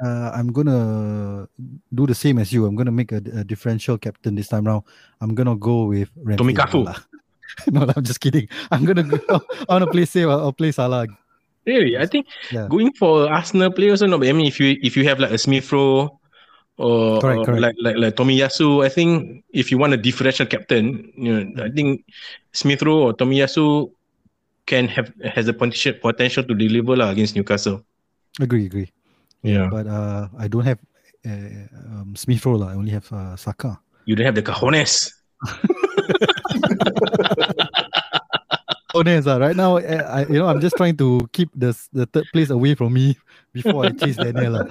uh, 0.04 0.28
I'm 0.36 0.52
gonna 0.52 0.78
do 1.94 2.04
the 2.04 2.14
same 2.14 2.36
as 2.44 2.52
you. 2.52 2.66
I'm 2.68 2.76
gonna 2.76 2.92
make 2.92 3.12
a, 3.16 3.24
a 3.40 3.42
differential 3.44 3.96
captain 3.96 4.36
this 4.36 4.52
time 4.52 4.68
round. 4.68 4.84
I'm 5.24 5.32
gonna 5.32 5.56
go 5.56 5.88
with 5.88 6.12
Ramsey. 6.20 6.38
Tommy 6.44 6.52
and 6.52 6.60
Cafu. 6.60 6.84
No, 7.72 7.86
I'm 7.88 8.02
just 8.04 8.20
kidding. 8.20 8.48
I'm 8.74 8.84
gonna 8.84 9.04
go. 9.06 9.16
I 9.68 9.80
wanna 9.80 9.86
play 9.88 10.04
safe. 10.04 10.26
I'll, 10.28 10.50
I'll 10.50 10.56
play 10.56 10.72
Salah. 10.76 11.06
Really, 11.64 11.96
I 11.96 12.04
think 12.04 12.26
Yeah. 12.52 12.68
going 12.68 12.92
for 12.98 13.32
Arsenal 13.32 13.72
players 13.72 14.02
or 14.04 14.08
not. 14.12 14.20
I 14.26 14.32
mean, 14.36 14.44
if 14.44 14.60
you 14.60 14.76
if 14.84 14.96
you 14.98 15.08
have 15.08 15.16
like 15.22 15.30
a 15.32 15.38
Smith 15.40 15.70
Rowe 15.72 16.20
or, 16.76 17.20
Correct, 17.20 17.40
or 17.40 17.44
correct. 17.46 17.62
like 17.62 17.76
like 17.80 17.96
like 17.96 18.14
Tomiyasu, 18.18 18.84
I 18.84 18.88
think 18.90 19.44
if 19.54 19.70
you 19.70 19.78
want 19.78 19.94
a 19.94 20.00
differential 20.00 20.46
captain, 20.46 21.12
you 21.16 21.30
know, 21.32 21.64
I 21.64 21.70
think 21.70 22.04
Smith 22.52 22.82
Rowe 22.82 23.10
or 23.10 23.12
Tomiyasu 23.14 23.90
can 24.66 24.88
have 24.88 25.12
has 25.22 25.46
the 25.46 25.52
potential 25.54 25.94
potential 26.02 26.42
to 26.42 26.54
deliver 26.54 26.96
lah 26.96 27.10
against 27.14 27.36
Newcastle. 27.36 27.84
Agree, 28.40 28.66
agree. 28.66 28.90
Yeah, 29.44 29.68
But 29.70 29.86
uh, 29.86 30.26
I 30.40 30.48
don't 30.48 30.64
have 30.64 30.80
uh, 31.22 31.68
um, 31.94 32.16
Smith 32.16 32.42
Rowe. 32.46 32.56
lah. 32.58 32.72
I 32.72 32.74
only 32.74 32.90
have 32.96 33.06
uh, 33.12 33.36
Saka. 33.36 33.78
you 34.08 34.16
don't 34.16 34.26
have 34.26 34.34
the 34.34 34.42
cojones. 34.42 35.12
Honest, 38.94 39.26
uh, 39.26 39.40
right 39.40 39.56
now, 39.56 39.76
uh, 39.78 40.06
I, 40.06 40.20
you 40.30 40.38
know, 40.38 40.46
I'm 40.46 40.60
just 40.60 40.76
trying 40.76 40.96
to 41.02 41.26
keep 41.32 41.50
the 41.54 41.74
the 41.92 42.06
third 42.06 42.26
place 42.32 42.50
away 42.50 42.74
from 42.78 42.94
me 42.94 43.18
before 43.52 43.86
I 43.86 43.90
chase 43.90 44.14
Daniel. 44.16 44.52
lah. 44.62 44.66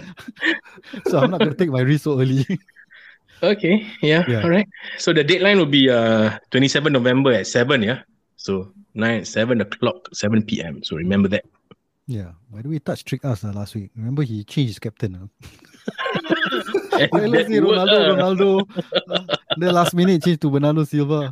so 1.12 1.20
I'm 1.20 1.30
not 1.32 1.44
gonna 1.44 1.54
take 1.60 1.70
my 1.70 1.82
risk 1.84 2.06
so 2.08 2.20
early. 2.20 2.46
Okay, 3.44 3.84
yeah, 4.00 4.24
Yeah. 4.24 4.40
all 4.40 4.48
right. 4.48 4.64
So 4.96 5.12
the 5.12 5.20
deadline 5.20 5.60
will 5.60 5.68
be 5.68 5.92
uh 5.92 6.40
27 6.56 6.88
November 6.96 7.36
at 7.36 7.44
seven. 7.44 7.84
Yeah, 7.84 8.08
so 8.40 8.72
nine 8.96 9.28
seven 9.28 9.60
o'clock, 9.60 10.08
seven 10.16 10.48
p.m. 10.48 10.80
So 10.80 10.96
remember 10.96 11.28
that. 11.28 11.44
yeah. 12.08 12.40
By 12.48 12.64
the 12.64 12.72
way, 12.72 12.80
Taj 12.80 13.04
trick 13.04 13.26
us 13.28 13.44
uh, 13.44 13.52
last 13.52 13.76
week. 13.76 13.92
Remember 14.00 14.24
he 14.24 14.48
changed 14.48 14.80
his 14.80 14.80
captain. 14.80 15.20
Uh. 15.20 15.28
Let's 17.12 17.52
Ronaldo, 17.52 17.98
ah. 18.00 18.08
Ronaldo. 18.16 18.50
Uh, 19.12 19.36
the 19.60 19.72
last 19.76 19.92
minute 19.94 20.24
changed 20.24 20.40
to 20.42 20.50
Bernardo 20.50 20.88
Silva. 20.88 21.28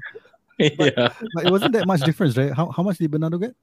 yeah. 0.80 1.10
But 1.34 1.46
it 1.46 1.51
wasn't 1.51 1.74
that 1.74 1.88
much 1.88 2.01
difference, 2.01 2.38
right? 2.38 2.53
How 2.53 2.70
how 2.70 2.84
much 2.84 2.98
did 2.98 3.10
Bernardo 3.12 3.38
get? 3.38 3.56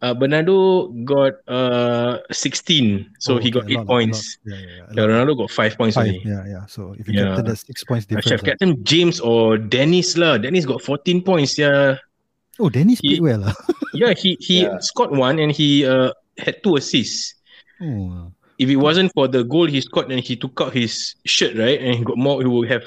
Uh, 0.00 0.14
Bernardo 0.14 0.88
got 1.02 1.34
uh 1.50 2.18
16, 2.30 3.14
so 3.18 3.34
Oh, 3.34 3.38
he 3.38 3.50
got 3.50 3.64
okay, 3.64 3.72
eight 3.74 3.78
lot, 3.82 3.86
points. 3.86 4.38
lot. 4.46 4.54
Yeah, 4.54 4.58
yeah, 4.62 4.66
yeah. 4.66 4.86
Yeah, 4.94 5.02
lot. 5.02 5.10
Ronaldo 5.10 5.32
got 5.38 5.50
five 5.50 5.72
points 5.76 5.94
Five. 5.98 6.06
only. 6.06 6.22
Yeah, 6.24 6.42
yeah. 6.46 6.66
So 6.66 6.94
if 6.98 7.08
you 7.08 7.14
Yeah. 7.18 7.34
captain, 7.34 7.46
that's 7.46 7.66
six 7.66 7.82
points 7.82 8.06
difference. 8.06 8.28
Chef. 8.30 8.42
Captain 8.46 8.78
James 8.84 9.18
or 9.18 9.58
Dennis 9.58 10.14
lah. 10.16 10.38
Dennis 10.38 10.66
got 10.66 10.82
14 10.82 11.22
points. 11.22 11.58
Yeah, 11.58 11.98
Oh, 12.60 12.68
Dennis 12.70 12.98
He- 13.02 13.18
played 13.18 13.22
well. 13.22 13.42
ah. 13.50 13.54
yeah. 13.94 14.14
He 14.14 14.38
he 14.40 14.62
Yeah. 14.66 14.78
scored 14.82 15.10
one 15.14 15.38
and 15.42 15.50
he 15.50 15.82
uh 15.86 16.10
had 16.38 16.62
two 16.62 16.76
assists. 16.78 17.34
oh, 17.82 18.30
If 18.58 18.70
it 18.70 18.78
wasn't 18.78 19.10
for 19.14 19.26
the 19.30 19.42
goal 19.46 19.66
he 19.66 19.78
scored 19.82 20.10
and 20.14 20.18
he 20.22 20.34
took 20.38 20.58
out 20.62 20.74
his 20.74 21.14
shirt 21.26 21.54
right 21.58 21.78
and 21.78 21.94
he 21.98 22.02
got 22.06 22.18
more, 22.18 22.38
he 22.42 22.46
would 22.50 22.70
have 22.70 22.82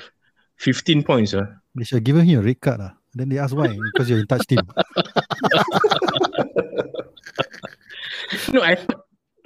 15 0.63 1.03
points. 1.03 1.31
Uh. 1.35 1.47
They 1.75 1.83
should 1.83 1.97
have 1.97 2.03
given 2.07 2.25
him 2.25 2.39
a 2.39 2.43
red 2.43 2.59
card. 2.61 2.81
ah. 2.81 2.93
Then 3.13 3.27
they 3.29 3.39
ask 3.39 3.55
why 3.55 3.67
because 3.91 4.09
you're 4.09 4.19
in 4.19 4.27
touch 4.27 4.47
team. 4.47 4.63
No, 8.53 8.61
I 8.63 8.77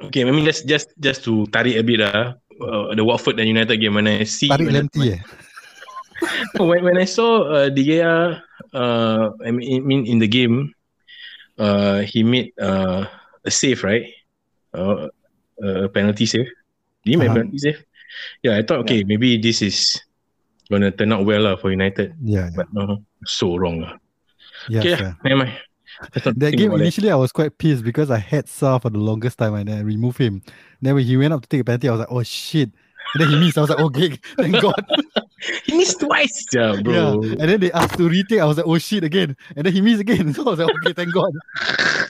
okay. 0.10 0.22
I 0.26 0.30
mean, 0.32 0.46
just 0.46 0.68
just 0.70 0.94
just 1.02 1.24
to 1.26 1.46
tarik 1.50 1.76
a 1.78 1.84
bit 1.84 2.02
uh, 2.02 2.38
uh 2.62 2.94
the 2.94 3.04
Watford 3.04 3.40
and 3.42 3.48
United 3.50 3.78
game 3.82 3.96
when 3.98 4.06
I 4.08 4.24
see 4.26 4.50
Tarik 4.50 4.68
when 4.70 4.76
I- 4.76 4.82
Lemty 4.86 5.04
eh. 5.18 5.22
when, 6.62 6.84
when 6.86 6.98
I 6.98 7.06
saw 7.06 7.44
uh, 7.44 7.68
De 7.70 7.84
Gea, 7.84 8.40
uh, 8.74 9.24
I 9.44 9.52
mean, 9.52 10.06
in 10.08 10.18
the 10.20 10.28
game, 10.32 10.72
uh, 11.60 12.00
he 12.08 12.24
made 12.24 12.54
uh, 12.62 13.04
a 13.44 13.52
save, 13.52 13.84
right? 13.84 14.08
Uh, 14.74 15.12
a 15.62 15.90
penalty 15.92 16.26
save. 16.26 16.48
Did 17.04 17.10
he 17.12 17.16
make 17.18 17.30
Uh-huh. 17.30 17.44
penalty 17.44 17.60
save? 17.60 17.84
Yeah, 18.42 18.56
I 18.56 18.64
thought, 18.64 18.80
okay, 18.88 19.04
maybe 19.04 19.36
this 19.38 19.60
is 19.62 20.00
gonna 20.70 20.92
turn 20.92 21.12
out 21.14 21.26
well 21.26 21.48
uh, 21.48 21.56
for 21.58 21.72
United, 21.72 22.14
Yeah, 22.22 22.46
yeah. 22.46 22.50
but 22.56 22.68
no, 22.74 23.04
so 23.26 23.56
wrong. 23.58 24.00
Yeah, 24.70 24.80
okay, 24.80 24.96
fair. 24.96 25.18
never 25.24 25.46
mind. 25.46 25.58
That 26.14 26.36
game 26.58 26.68
about 26.68 26.78
that. 26.78 26.82
initially 26.84 27.10
I 27.12 27.16
was 27.16 27.32
quite 27.32 27.58
pissed 27.58 27.84
because 27.84 28.12
I 28.12 28.18
had 28.18 28.50
Sa 28.50 28.80
for 28.80 28.90
the 28.90 28.98
longest 29.00 29.38
time 29.38 29.54
and 29.54 29.68
then 29.70 29.78
I 29.78 29.82
removed 29.82 30.18
him. 30.18 30.42
Then 30.82 30.96
when 30.96 31.06
he 31.06 31.16
went 31.16 31.34
up 31.34 31.42
to 31.44 31.48
take 31.48 31.62
a 31.62 31.64
penalty, 31.64 31.88
I 31.88 31.92
was 31.92 32.00
like, 32.00 32.12
oh 32.12 32.24
shit. 32.24 32.70
And 33.14 33.22
then 33.24 33.30
he 33.30 33.40
missed. 33.40 33.58
I 33.58 33.62
was 33.62 33.70
like, 33.70 33.80
okay, 33.80 34.20
thank 34.38 34.60
God. 34.62 34.74
He 35.64 35.78
missed 35.78 36.02
twice, 36.02 36.48
yeah, 36.54 36.82
bro. 36.82 37.22
Yeah. 37.24 37.32
And 37.40 37.50
then 37.50 37.60
they 37.62 37.72
asked 37.72 37.98
to 37.98 38.10
retake. 38.10 38.42
I 38.42 38.46
was 38.46 38.58
like, 38.58 38.66
oh 38.68 38.78
shit 38.78 39.04
again. 39.06 39.38
And 39.56 39.66
then 39.66 39.72
he 39.74 39.80
missed 39.82 40.02
again. 40.02 40.34
So 40.36 40.42
I 40.48 40.50
was 40.50 40.60
like, 40.60 40.76
okay, 40.84 40.94
thank 40.94 41.14
God. 41.14 41.32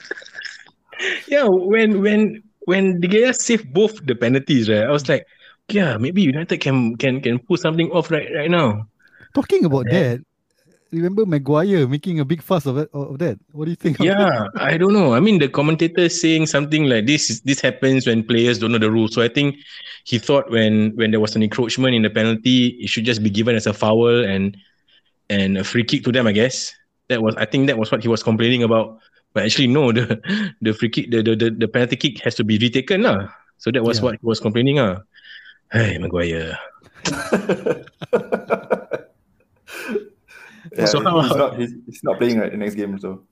Yeah, 1.28 1.44
when 1.44 2.00
when 2.00 2.42
when 2.64 3.00
De 3.00 3.08
Gea 3.08 3.34
saved 3.34 3.72
both 3.72 4.04
the 4.06 4.14
penalties, 4.14 4.68
right? 4.68 4.82
I 4.84 4.90
was 4.90 5.08
like, 5.08 5.26
yeah, 5.70 5.96
maybe 5.96 6.22
United 6.22 6.58
can 6.60 6.96
can 6.96 7.20
can 7.20 7.38
pull 7.38 7.56
something 7.56 7.90
off 7.90 8.10
right 8.10 8.28
right 8.34 8.50
now. 8.50 8.86
Talking 9.34 9.64
about 9.64 9.86
Yeah. 9.90 10.16
that, 10.16 10.18
remember 10.92 11.26
Maguire 11.26 11.86
making 11.86 12.20
a 12.20 12.24
big 12.24 12.40
fuss 12.40 12.64
of 12.66 12.78
it 12.78 12.88
of 12.94 13.18
that? 13.18 13.36
What 13.52 13.66
do 13.66 13.70
you 13.70 13.76
think? 13.76 13.98
Yeah, 14.00 14.48
I 14.56 14.78
don't 14.78 14.94
know. 14.94 15.12
I 15.14 15.20
mean, 15.20 15.38
the 15.38 15.48
commentator 15.48 16.08
saying 16.08 16.46
something 16.46 16.86
like 16.88 17.06
this: 17.06 17.40
this 17.44 17.60
happens 17.60 18.06
when 18.06 18.22
players 18.24 18.58
don't 18.58 18.72
know 18.72 18.78
the 18.80 18.90
rules. 18.90 19.12
So 19.14 19.20
I 19.22 19.28
think 19.28 19.56
he 20.04 20.18
thought 20.18 20.48
when 20.50 20.94
when 20.96 21.10
there 21.10 21.20
was 21.20 21.36
an 21.36 21.42
encroachment 21.42 21.94
in 21.94 22.02
the 22.02 22.10
penalty, 22.10 22.78
it 22.80 22.88
should 22.88 23.04
just 23.04 23.22
be 23.22 23.30
given 23.30 23.56
as 23.56 23.66
a 23.66 23.74
foul 23.74 24.24
and 24.24 24.56
and 25.28 25.58
a 25.58 25.64
free 25.64 25.84
kick 25.84 26.04
to 26.06 26.12
them. 26.14 26.26
I 26.26 26.32
guess 26.32 26.72
that 27.10 27.20
was. 27.20 27.34
I 27.36 27.44
think 27.44 27.66
that 27.66 27.76
was 27.76 27.90
what 27.90 28.00
he 28.00 28.08
was 28.08 28.22
complaining 28.22 28.62
about. 28.62 29.02
But 29.34 29.44
actually, 29.44 29.68
no, 29.68 29.92
the 29.96 30.16
the 30.64 30.72
free 30.72 30.88
kick, 30.88 31.10
the 31.12 31.20
the 31.20 31.34
the, 31.36 31.48
the 31.50 31.68
penalty 31.68 31.96
kick 32.00 32.22
has 32.24 32.38
to 32.40 32.44
be 32.46 32.56
retaken, 32.56 33.02
lah. 33.04 33.28
So 33.58 33.68
that 33.74 33.84
was 33.84 33.98
Yeah. 33.98 34.04
what 34.08 34.12
he 34.16 34.24
was 34.24 34.40
complaining, 34.40 34.78
ah. 34.80 35.04
Hey, 35.72 35.98
Maguire. 35.98 36.58
Yeah, 40.76 40.86
So 40.86 41.00
how- 41.02 41.22
he's 41.22 41.36
not 41.36 41.58
he's, 41.58 41.72
he's 41.86 42.02
not 42.04 42.18
playing 42.18 42.38
right 42.40 42.50
the 42.50 42.58
next 42.58 42.74
game. 42.74 42.98
So 42.98 43.22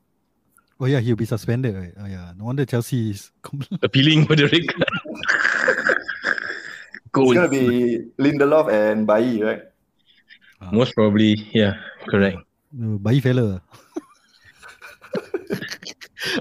Oh 0.81 0.87
yeah, 0.87 1.01
he'll 1.01 1.17
be 1.17 1.25
suspended. 1.27 1.75
Right? 1.75 1.93
Oh 2.01 2.07
yeah, 2.07 2.33
no 2.39 2.45
wonder 2.45 2.65
Chelsea 2.65 3.11
is. 3.11 3.31
appealing 3.83 4.27
for 4.27 4.35
the 4.37 4.49
red 4.49 4.67
card. 4.67 4.89
it's 7.15 7.35
gonna 7.35 7.49
be 7.49 8.07
Lindelof 8.19 8.73
and 8.73 9.07
Bailly, 9.07 9.43
right? 9.43 9.63
Most 10.73 10.95
probably, 10.95 11.35
yeah, 11.53 11.77
correct. 12.09 12.39
Uh, 12.73 12.97
Bayi 12.97 13.21
fella. 13.23 13.61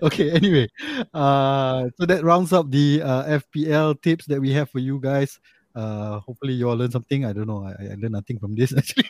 okay, 0.01 0.31
anyway. 0.31 0.67
Uh, 1.13 1.89
so 1.99 2.05
that 2.05 2.23
rounds 2.23 2.53
up 2.53 2.71
the 2.71 3.01
uh, 3.03 3.39
FPL 3.43 4.01
tips 4.01 4.25
that 4.27 4.39
we 4.39 4.53
have 4.53 4.69
for 4.69 4.79
you 4.79 4.99
guys. 4.99 5.39
Uh, 5.75 6.19
hopefully 6.19 6.53
you 6.53 6.69
all 6.69 6.75
learn 6.77 6.91
something. 6.91 7.25
I 7.25 7.33
don't 7.33 7.47
know. 7.47 7.65
I, 7.65 7.93
I 7.93 7.95
learned 7.97 8.11
nothing 8.13 8.37
from 8.39 8.55
this 8.55 8.73
actually. 8.77 9.09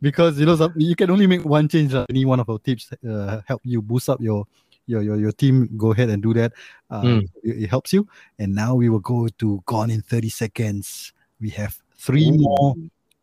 because 0.00 0.38
you 0.38 0.46
know 0.46 0.56
some, 0.56 0.72
you 0.76 0.96
can 0.96 1.10
only 1.10 1.26
make 1.26 1.44
one 1.44 1.68
change. 1.68 1.92
lah. 1.92 2.06
Any 2.10 2.24
one 2.24 2.40
of 2.40 2.48
our 2.48 2.58
tips 2.58 2.90
uh, 3.06 3.40
help 3.46 3.60
you 3.64 3.82
boost 3.82 4.08
up 4.08 4.20
your 4.20 4.46
your 4.86 5.02
your, 5.02 5.16
your 5.16 5.32
team. 5.32 5.68
Go 5.76 5.92
ahead 5.92 6.08
and 6.10 6.22
do 6.22 6.32
that. 6.34 6.52
Uh, 6.90 7.02
Mm. 7.02 7.22
it, 7.42 7.64
it 7.64 7.68
helps 7.70 7.92
you. 7.92 8.08
And 8.38 8.54
now 8.54 8.74
we 8.74 8.88
will 8.88 9.02
go 9.04 9.28
to 9.28 9.62
gone 9.66 9.90
in 9.90 10.02
thirty 10.02 10.30
seconds. 10.30 11.12
We 11.40 11.50
have 11.50 11.76
three 11.98 12.32
more. 12.32 12.74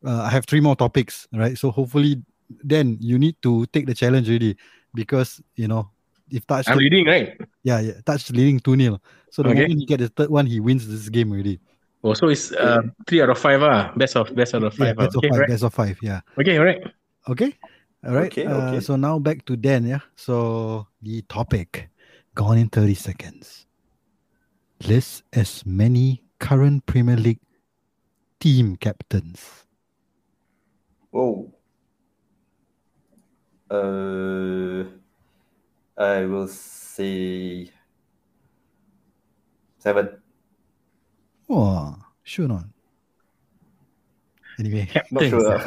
Uh, 0.06 0.22
I 0.24 0.30
have 0.30 0.46
three 0.46 0.62
more 0.62 0.76
topics. 0.76 1.28
Right. 1.34 1.58
So 1.58 1.72
hopefully, 1.72 2.22
then 2.64 2.98
you 3.00 3.18
need 3.18 3.36
to 3.42 3.66
take 3.74 3.88
the 3.88 3.96
challenge 3.96 4.30
already 4.30 4.58
because 4.94 5.42
you 5.56 5.68
know 5.68 5.90
if 6.30 6.46
Taj 6.46 6.68
I'm 6.68 6.78
reading, 6.78 7.06
right? 7.08 7.34
Yeah 7.64 7.80
yeah 7.80 7.94
Taj 8.06 8.30
leading 8.32 8.60
two 8.60 8.76
0 8.76 9.00
So 9.32 9.42
the 9.44 9.50
Okay. 9.50 9.62
moment 9.62 9.80
he 9.80 9.86
get 9.86 10.00
the 10.00 10.10
third 10.10 10.30
one, 10.30 10.46
he 10.46 10.60
wins 10.60 10.88
this 10.88 11.10
game 11.10 11.32
already. 11.32 11.60
Oh, 12.04 12.14
so 12.14 12.28
it's 12.28 12.52
uh, 12.52 12.82
three 13.08 13.22
out 13.24 13.30
of 13.30 13.40
five, 13.40 13.64
ah. 13.64 13.92
Best 13.96 14.18
of 14.18 14.36
best 14.36 14.54
out 14.54 14.64
of 14.64 14.74
five. 14.76 14.96
ah. 15.00 15.04
best 15.08 15.16
of 15.16 15.20
Okay, 15.24 15.30
five. 15.30 15.40
right. 15.40 15.50
Best 15.50 15.64
of 15.64 15.74
five. 15.74 15.98
Yeah. 16.04 16.20
Okay, 16.38 16.58
all 16.60 16.66
right. 16.66 16.84
Okay. 17.30 17.56
All 18.06 18.14
right. 18.14 18.28
Okay, 18.28 18.46
uh, 18.46 18.68
okay. 18.68 18.80
So 18.82 18.98
now 18.98 19.18
back 19.20 19.46
to 19.46 19.56
Dan. 19.56 19.86
Yeah. 19.88 20.04
So 20.16 20.86
the 21.02 21.22
topic 21.32 21.88
gone 22.36 22.58
in 22.60 22.68
30 22.68 22.94
seconds. 22.94 23.66
List 24.86 25.24
as 25.32 25.66
many 25.66 26.22
current 26.40 26.86
Premier 26.86 27.16
League 27.16 27.40
team 28.42 28.76
captains. 28.76 29.64
Oh. 31.14 31.48
Uh, 33.72 34.84
I 35.98 36.26
will 36.26 36.48
seven. 39.80 40.10
Oh, 41.50 41.96
sure 42.24 42.48
not. 42.48 42.66
Anyway, 44.60 44.86
Not 44.94 44.96
Captain, 45.10 45.30
sure. 45.30 45.58
ah. 45.58 45.60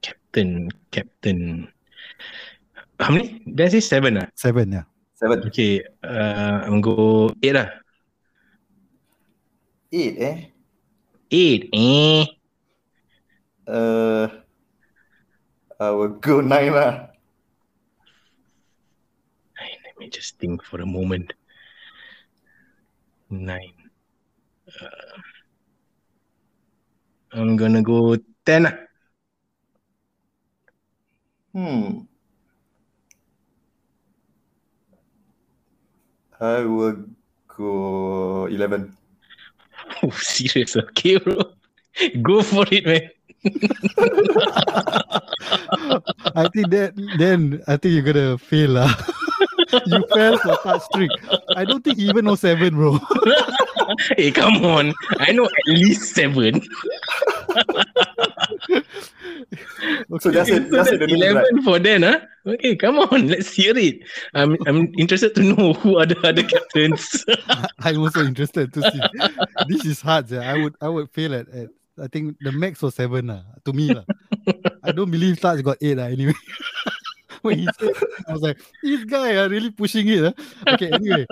captain, 0.00 0.70
captain. 0.90 1.68
How 2.98 3.12
many? 3.12 3.42
Did 3.44 3.60
I 3.60 3.68
say 3.76 3.80
seven? 3.80 4.16
Ah? 4.16 4.28
seven. 4.34 4.72
Yeah. 4.72 4.84
seven. 5.20 5.44
Okay, 5.52 5.84
uh, 6.00 6.64
I'm 6.64 6.80
go 6.80 7.28
eight 7.44 7.52
lah. 7.52 7.68
Eight, 9.92 10.16
eh? 10.16 10.36
Eight, 11.30 11.68
eh? 11.76 12.24
Uh, 13.68 14.28
I 15.80 15.90
will 15.92 16.16
go 16.16 16.40
nine 16.40 16.72
lah. 16.72 17.12
Let 19.96 20.00
me 20.00 20.10
just 20.10 20.38
think 20.38 20.62
for 20.62 20.82
a 20.82 20.86
moment. 20.86 21.32
Nine. 23.30 23.72
Uh, 24.68 25.20
I'm 27.32 27.56
gonna 27.56 27.80
go 27.82 28.18
ten. 28.44 28.68
Hmm. 31.54 32.04
I 36.38 36.60
will 36.64 37.04
go 37.48 38.46
eleven. 38.46 38.96
Oh, 40.02 40.10
serious? 40.10 40.76
Okay, 40.76 41.16
bro. 41.18 41.52
Go 42.22 42.42
for 42.42 42.66
it, 42.70 42.84
man. 42.84 43.08
I 46.34 46.48
think 46.52 46.68
that 46.70 46.92
then 47.18 47.62
I 47.66 47.76
think 47.76 47.94
you're 47.94 48.02
gonna 48.12 48.36
fail. 48.36 48.70
lah. 48.76 48.92
you 49.86 50.04
fell 50.12 50.38
for 50.38 50.56
Taj 50.62 50.82
trick. 50.94 51.10
I 51.56 51.64
don't 51.64 51.82
think 51.82 51.98
he 51.98 52.08
even 52.08 52.24
knows 52.24 52.40
seven, 52.40 52.74
bro. 52.74 52.98
hey, 54.16 54.30
come 54.30 54.64
on. 54.64 54.94
I 55.18 55.32
know 55.32 55.44
at 55.44 55.66
least 55.66 56.14
seven. 56.14 56.62
So 60.20 60.30
just 60.30 60.48
say, 60.50 60.58
So 60.58 60.70
just 60.72 60.90
say 60.90 60.90
that's 60.90 60.90
the 60.90 61.06
name 61.06 61.36
right. 61.36 61.46
11 61.52 61.62
for 61.62 61.78
then, 61.78 62.02
huh? 62.02 62.20
Okay, 62.46 62.76
come 62.76 62.98
on. 62.98 63.28
Let's 63.28 63.52
hear 63.52 63.76
it. 63.76 64.00
I'm 64.34 64.56
I'm 64.66 64.92
interested 64.98 65.34
to 65.34 65.42
know 65.42 65.72
who 65.74 65.98
are 65.98 66.06
the 66.06 66.18
other 66.26 66.42
captains. 66.42 67.24
I'm 67.80 67.98
also 68.00 68.24
interested 68.24 68.72
to 68.74 68.82
see. 68.82 69.00
This 69.68 69.84
is 69.84 70.00
hard. 70.00 70.30
Yeah. 70.30 70.46
I 70.46 70.54
would 70.62 70.74
I 70.80 70.88
would 70.88 71.10
fail 71.10 71.34
at, 71.34 71.48
at 71.48 71.68
I 71.98 72.06
think 72.08 72.36
the 72.40 72.52
max 72.52 72.82
was 72.82 72.94
seven 72.94 73.28
lah, 73.28 73.42
to 73.64 73.72
me. 73.72 73.92
lah. 73.92 74.04
I 74.84 74.92
don't 74.92 75.10
believe 75.10 75.40
Taj 75.40 75.60
got 75.62 75.78
eight 75.80 75.96
lah, 75.96 76.12
anyway. 76.12 76.36
when 77.46 77.58
he 77.60 77.68
said 77.78 77.94
I 78.28 78.32
was 78.32 78.42
like, 78.42 78.58
this 78.82 79.04
guy 79.04 79.36
are 79.36 79.48
really 79.48 79.70
pushing 79.70 80.08
it. 80.08 80.34
ah." 80.34 80.74
Okay, 80.74 80.90
anyway. 80.90 81.26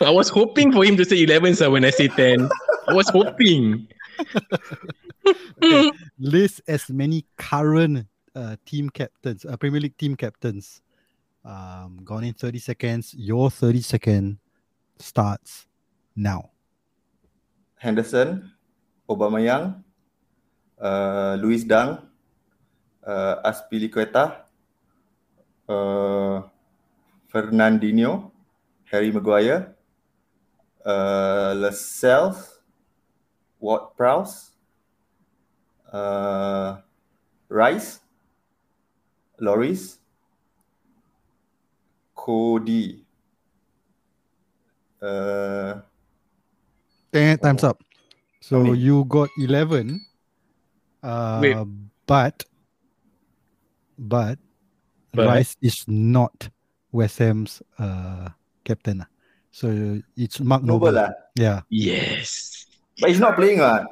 I 0.00 0.10
was 0.10 0.28
hoping 0.28 0.72
for 0.72 0.84
him 0.84 0.96
to 0.96 1.04
say 1.04 1.22
11 1.22 1.56
sir, 1.56 1.70
when 1.70 1.84
I 1.84 1.90
say 1.90 2.08
10. 2.08 2.48
I 2.88 2.94
was 2.94 3.08
hoping. 3.08 3.86
Okay. 5.62 5.92
List 6.18 6.62
as 6.66 6.88
many 6.90 7.24
current 7.36 8.06
uh, 8.34 8.56
team 8.66 8.90
captains, 8.90 9.44
uh, 9.44 9.56
Premier 9.56 9.80
League 9.80 9.96
team 9.96 10.16
captains. 10.16 10.82
Um, 11.44 12.00
gone 12.04 12.24
in 12.24 12.34
30 12.34 12.58
seconds. 12.58 13.14
Your 13.14 13.50
30 13.50 13.82
second 13.82 14.38
starts 14.98 15.66
now. 16.14 16.50
Henderson, 17.76 18.52
Aubameyang, 19.10 19.82
uh, 20.80 21.36
Lewis 21.40 21.64
Dunk, 21.64 22.00
uh, 23.06 23.42
Azpilicueta, 23.44 24.44
uh, 25.68 26.42
Fernandinho, 27.32 28.30
Harry 28.90 29.10
Maguire, 29.10 29.74
uh, 30.84 31.54
Lascelles, 31.56 32.60
Ward 33.60 33.96
Prowse, 33.96 34.50
uh, 35.92 36.76
Rice, 37.48 38.00
Lloris, 39.40 39.98
Coady, 42.14 43.04
uh, 45.02 45.80
Eh, 47.12 47.36
time's 47.36 47.62
up. 47.64 47.82
So 48.40 48.56
How 48.56 48.62
many? 48.64 48.78
you 48.78 49.04
got 49.04 49.28
11. 49.36 50.00
Uh, 51.02 51.38
Wait. 51.42 51.56
But, 52.06 52.44
but, 54.02 54.38
But? 55.14 55.26
Rice 55.28 55.54
is 55.62 55.84
not 55.86 56.48
West 56.90 57.18
Ham's 57.22 57.62
uh, 57.78 58.28
captain. 58.64 59.04
ah. 59.04 59.08
So 59.52 59.68
it's 60.16 60.40
Mark 60.40 60.64
Noble. 60.64 60.88
Noble 60.88 61.04
lah. 61.04 61.10
Yeah. 61.36 61.60
Yes. 61.68 62.64
But 63.00 63.10
he's 63.12 63.20
not 63.20 63.36
playing 63.36 63.60
lah. 63.60 63.84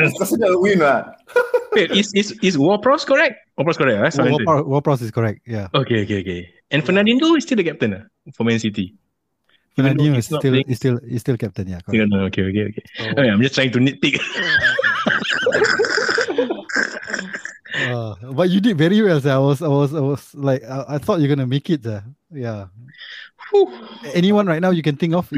It's 0.00 0.16
considered 0.16 0.52
a 0.52 0.58
win 0.58 0.80
lah. 0.80 1.12
Wait, 1.76 1.90
is 1.92 2.12
is 2.14 2.32
is 2.40 2.54
Ward-Prowse 2.56 3.04
correct? 3.04 3.36
Ward-Prowse 3.60 3.76
correct, 3.80 3.98
right? 4.00 4.12
Sorry. 4.14 4.30
Ward-Prowse 4.32 4.64
Ward-Prowse 4.64 5.02
is 5.04 5.10
correct. 5.12 5.40
Yeah. 5.44 5.68
Okay, 5.74 6.04
okay, 6.08 6.20
okay. 6.24 6.40
And 6.72 6.80
Fernandinho 6.84 7.36
is 7.36 7.44
still 7.44 7.56
the 7.60 7.64
captain 7.68 7.92
ah, 7.98 8.04
for 8.32 8.44
Man 8.48 8.56
City. 8.60 8.94
Even 9.76 9.92
Fernandinho 9.98 10.16
is 10.22 10.26
still, 10.30 10.40
playing- 10.40 10.68
is 10.70 10.78
still 10.80 10.96
is 11.04 11.20
still 11.20 11.36
captain. 11.36 11.66
Yeah. 11.68 11.80
Yeah, 11.90 12.06
Correct. 12.06 12.12
no, 12.14 12.18
okay, 12.32 12.42
okay, 12.48 12.64
okay. 12.72 12.84
So, 12.96 13.10
Okay, 13.12 13.28
I'm 13.28 13.42
just 13.42 13.54
trying 13.58 13.72
to 13.74 13.80
nitpick. 13.82 14.16
uh, 17.90 18.14
but 18.32 18.50
you 18.50 18.60
did 18.60 18.78
very 18.78 19.00
well. 19.02 19.20
sir. 19.20 19.32
I 19.34 19.38
was 19.38 19.62
I 19.62 19.68
was 19.68 19.94
I 19.94 20.00
was 20.00 20.34
like 20.34 20.62
I, 20.64 20.96
I 20.96 20.98
thought 20.98 21.20
you're 21.20 21.28
gonna 21.28 21.46
make 21.46 21.68
it. 21.70 21.82
sir. 21.82 22.02
Yeah. 22.32 22.66
Whew. 23.50 23.70
Anyone 24.14 24.46
right 24.46 24.60
now 24.60 24.70
you 24.70 24.82
can 24.82 24.96
think 24.96 25.14
of? 25.14 25.30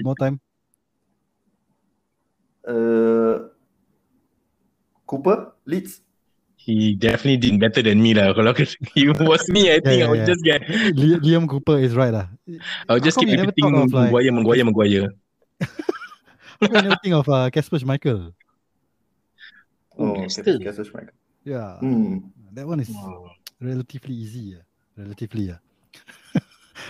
More 0.00 0.16
time. 0.16 0.40
Uh, 2.66 3.48
Cooper, 5.06 5.52
Leeds. 5.64 6.02
he 6.68 6.94
definitely 6.94 7.38
did 7.38 7.56
better 7.56 7.80
than 7.80 7.96
me 7.96 8.12
lah. 8.12 8.36
Kalau 8.36 8.52
he 8.92 9.08
was 9.08 9.48
me, 9.48 9.72
I 9.72 9.80
think 9.80 10.04
I 10.04 10.04
yeah, 10.04 10.08
would 10.12 10.20
yeah. 10.20 10.28
just 10.28 10.42
get, 10.44 10.60
Liam 11.24 11.48
Cooper 11.48 11.80
is 11.80 11.96
right. 11.96 12.12
lah. 12.12 12.28
I 12.84 13.00
would 13.00 13.04
just 13.08 13.16
How 13.16 13.24
keep 13.24 13.32
come 13.32 13.32
you 13.32 13.40
never 13.40 13.48
repeating 13.48 13.72
thought 13.72 13.88
of, 13.88 13.96
like, 13.96 14.12
Maguire, 14.12 14.32
Maguire, 14.36 14.64
Maguire. 14.68 15.08
How 16.60 16.68
can 16.68 16.84
you 16.92 16.96
think 17.00 17.14
of 17.16 17.24
uh, 17.24 17.48
Kasper 17.48 17.80
Schmeichel? 17.80 18.36
Oh, 19.98 20.28
still. 20.28 20.58
Kasper 20.60 20.84
Schmeichel. 20.84 21.10
Yeah. 21.44 21.78
Hmm. 21.78 22.18
That 22.52 22.66
one 22.66 22.80
is 22.80 22.90
Oh, 22.94 23.30
relatively 23.60 24.14
easy. 24.14 24.56
Yeah. 24.56 24.62
Relatively. 24.96 25.42
Yeah. 25.42 25.58
I 26.34 26.40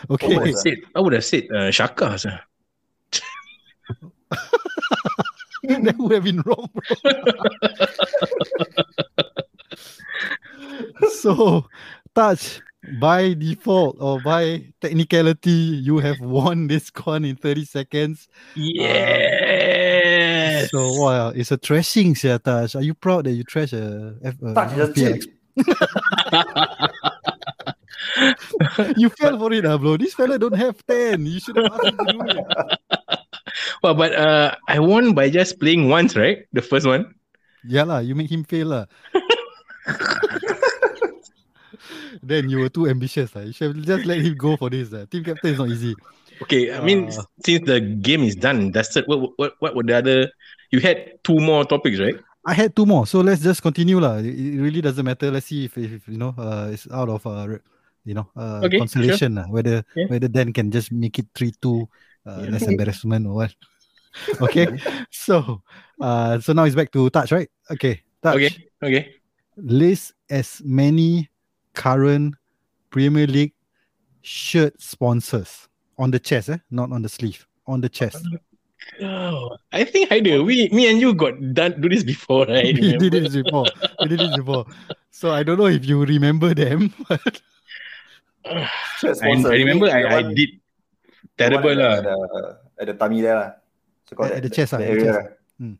would 0.09 0.23
okay. 0.23 0.35
have 0.35 0.59
said, 0.59 0.79
I 0.95 1.01
would 1.01 1.13
have 1.13 1.25
said 1.25 1.51
uh, 1.51 1.71
Shaka. 1.71 2.19
sir. 2.19 2.41
that 5.63 5.95
would 5.99 6.13
have 6.13 6.25
been 6.25 6.43
wrong, 6.45 6.69
bro. 6.73 6.83
so, 11.09 11.67
Taj 12.15 12.61
by 13.01 13.35
default 13.35 13.97
or 14.01 14.21
by 14.21 14.73
technicality, 14.81 15.51
you 15.51 15.99
have 15.99 16.21
won 16.21 16.69
this 16.69 16.91
con 16.91 17.25
in 17.25 17.37
30 17.37 17.65
seconds. 17.65 18.29
Yes. 18.55 19.78
So, 20.71 20.93
wow, 21.01 21.29
it's 21.31 21.51
a 21.51 21.57
thrashing, 21.57 22.15
sia, 22.15 22.39
Taj. 22.39 22.75
Are 22.77 22.83
you 22.83 22.95
proud 22.95 23.25
that 23.27 23.33
you 23.33 23.43
trash 23.45 23.73
a, 23.73 24.15
F, 24.23 24.35
a 24.43 24.55
Touch 24.55 24.75
just 24.77 24.93
FPL. 24.95 25.25
You 28.97 29.09
fell 29.11 29.39
for 29.39 29.53
it, 29.53 29.65
ah, 29.67 29.77
bro. 29.79 29.97
This 29.97 30.15
fella 30.15 30.39
don't 30.39 30.55
have 30.57 30.77
10. 30.87 31.27
You 31.27 31.41
should 31.41 31.57
have 31.57 31.67
asked 31.73 31.85
him 31.85 31.97
to 31.99 32.13
do 32.13 32.21
it. 32.27 32.45
well, 33.83 33.95
but 33.95 34.15
uh, 34.15 34.55
I 34.69 34.79
won 34.79 35.15
by 35.15 35.31
just 35.31 35.59
playing 35.61 35.89
once, 35.89 36.17
right? 36.17 36.47
The 36.53 36.63
first 36.63 36.87
one. 36.87 37.15
Yeah 37.67 37.83
lah, 37.85 37.99
you 37.99 38.15
make 38.15 38.31
him 38.31 38.45
fail 38.45 38.69
lah. 38.69 38.85
then 42.23 42.49
you 42.49 42.59
were 42.61 42.69
too 42.71 42.87
ambitious. 42.89 43.35
lah. 43.35 43.43
You 43.43 43.53
should 43.53 43.77
have 43.77 43.85
just 43.85 44.07
let 44.07 44.19
him 44.23 44.37
go 44.39 44.57
for 44.57 44.71
this. 44.71 44.93
lah. 44.93 45.05
Team 45.11 45.25
captain 45.25 45.53
is 45.53 45.59
not 45.59 45.69
easy. 45.69 45.95
Okay, 46.43 46.71
I 46.71 46.79
mean, 46.81 47.11
Uh. 47.11 47.27
since 47.45 47.67
the 47.67 47.81
game 47.83 48.23
is 48.23 48.37
done, 48.39 48.71
that's 48.71 48.95
it. 48.97 49.09
What, 49.11 49.35
what, 49.37 49.53
what 49.59 49.75
were 49.75 49.83
the 49.83 49.97
other? 49.99 50.31
You 50.71 50.81
had 50.81 51.23
two 51.25 51.39
more 51.39 51.65
topics, 51.65 51.99
right? 51.99 52.17
I 52.47 52.55
had 52.55 52.75
two 52.75 52.87
more, 52.87 53.07
so 53.07 53.21
let's 53.21 53.43
just 53.43 53.63
continue 53.63 54.01
lah. 54.01 54.17
It, 54.25 54.57
really 54.57 54.81
doesn't 54.81 55.05
matter. 55.05 55.31
Let's 55.31 55.47
see 55.47 55.65
if, 55.67 55.77
if 55.77 56.09
you 56.09 56.17
know 56.17 56.35
uh, 56.39 56.71
it's 56.73 56.89
out 56.91 57.09
of 57.09 57.27
uh, 57.27 57.59
you 58.05 58.15
know 58.15 58.29
uh, 58.37 58.65
Okay, 58.65 58.79
consolation 58.79 59.37
lah. 59.37 59.45
Whether 59.49 59.85
Yeah. 59.97 60.09
whether 60.09 60.29
Dan 60.29 60.53
can 60.53 60.71
just 60.71 60.93
make 60.93 61.19
it 61.19 61.27
three 61.35 61.53
two, 61.61 61.89
uh, 62.25 62.45
Yeah. 62.45 62.57
less 62.57 62.65
embarrassment 62.69 63.27
or 63.27 63.45
what. 63.45 63.53
okay, 64.41 64.67
so 65.11 65.61
uh, 66.01 66.41
so 66.41 66.53
now 66.53 66.65
it's 66.65 66.77
back 66.77 66.93
to 66.93 67.11
Taj, 67.11 67.33
right? 67.33 67.51
Okay, 67.71 68.01
Taj. 68.23 68.37
Okay, 68.37 68.53
okay. 68.81 69.03
List 69.57 70.15
as 70.31 70.63
many 70.65 71.29
current 71.75 72.35
Premier 72.91 73.27
League 73.27 73.53
shirt 74.23 74.81
sponsors 74.81 75.69
on 75.99 76.11
the 76.11 76.19
chest, 76.19 76.49
eh? 76.49 76.59
Not 76.71 76.93
on 76.93 77.03
the 77.03 77.09
sleeve, 77.09 77.47
on 77.67 77.81
the 77.81 77.89
chest. 77.89 78.25
Oh, 79.03 79.57
I 79.73 79.85
think 79.85 80.11
Haider, 80.11 80.45
we, 80.45 80.69
me 80.71 80.91
and 80.91 80.99
you 81.01 81.15
got 81.15 81.35
done 81.55 81.81
do 81.81 81.89
this 81.89 82.03
before, 82.03 82.47
right? 82.47 82.75
we 82.79 82.99
did 82.99 83.13
this 83.13 83.35
before. 83.35 83.67
We 84.01 84.09
did 84.09 84.19
this 84.21 84.37
before. 84.37 84.67
So 85.11 85.31
I 85.31 85.43
don't 85.43 85.59
know 85.59 85.67
if 85.71 85.85
you 85.87 86.05
remember 86.05 86.55
them. 86.55 86.95
Shirt 88.99 89.19
I, 89.23 89.29
I 89.29 89.55
remember 89.61 89.87
I, 89.87 90.03
the 90.03 90.09
I 90.09 90.23
did 90.35 90.51
the 90.59 91.29
terrible 91.37 91.75
lah. 91.77 91.95
At 91.99 92.03
the, 92.05 92.17
at 92.81 92.87
the 92.87 92.95
tummy 92.95 93.21
there 93.21 93.37
lah. 93.37 93.51
So 94.09 94.17
At- 94.25 94.33
at 94.41 94.43
the 94.43 94.51
chest 94.51 94.73
ah, 94.75 94.81
at 94.81 94.89
the 94.89 95.05
chest. 95.05 95.19
lah. 95.19 95.27
Hmm. 95.61 95.77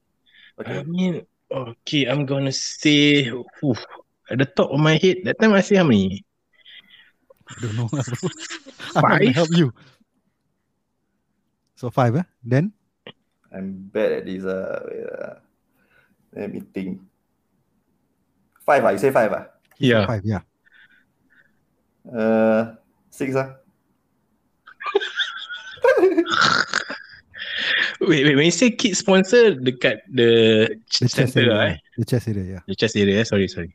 Okay. 0.61 0.79
I 0.79 0.83
mean, 0.85 1.13
okay, 1.51 2.03
I'm 2.07 2.27
gonna 2.27 2.53
say 2.53 3.31
oof, 3.65 3.79
at 4.31 4.39
the 4.39 4.47
top 4.47 4.71
of 4.71 4.79
my 4.79 4.99
head. 5.01 5.25
That 5.25 5.39
time 5.41 5.55
I 5.55 5.63
say 5.63 5.77
how 5.81 5.87
many? 5.89 6.23
I 7.49 7.55
don't 7.63 7.75
know. 7.79 7.89
lah. 7.91 8.05
I'm 8.05 9.03
not 9.03 9.03
gonna 9.17 9.33
Five? 9.33 9.35
help 9.35 9.51
you. 9.57 9.73
So 11.79 11.89
five, 11.91 12.15
eh? 12.19 12.27
Then 12.43 12.75
I'm 13.53 13.89
bad 13.93 14.13
at 14.13 14.27
this. 14.27 14.45
Uh, 14.45 14.81
wait, 14.89 15.07
uh, 15.09 15.35
let 16.37 16.53
me 16.53 16.61
think. 16.61 17.01
Five, 18.67 18.85
ah? 18.85 18.91
You 18.93 18.99
say 19.01 19.11
five? 19.11 19.33
Ah? 19.33 19.47
Yeah. 19.79 20.05
five, 20.07 20.25
yeah. 20.25 20.43
Uh, 22.05 22.75
six. 23.11 23.35
Ah? 23.37 23.57
Wait, 28.01 28.25
wait. 28.25 28.37
When 28.37 28.45
you 28.47 28.55
say 28.55 28.71
kid 28.71 28.97
sponsor, 28.97 29.59
dekat 29.59 30.07
the, 30.09 30.71
The 30.71 30.79
chest 30.89 31.15
center, 31.19 31.51
area. 31.51 31.75
eh? 31.75 31.77
The 31.99 32.05
chest 32.07 32.29
area, 32.29 32.45
yeah. 32.45 32.63
The 32.67 32.75
chest 32.79 32.97
area. 32.97 33.25
Sorry, 33.25 33.49
sorry. 33.49 33.75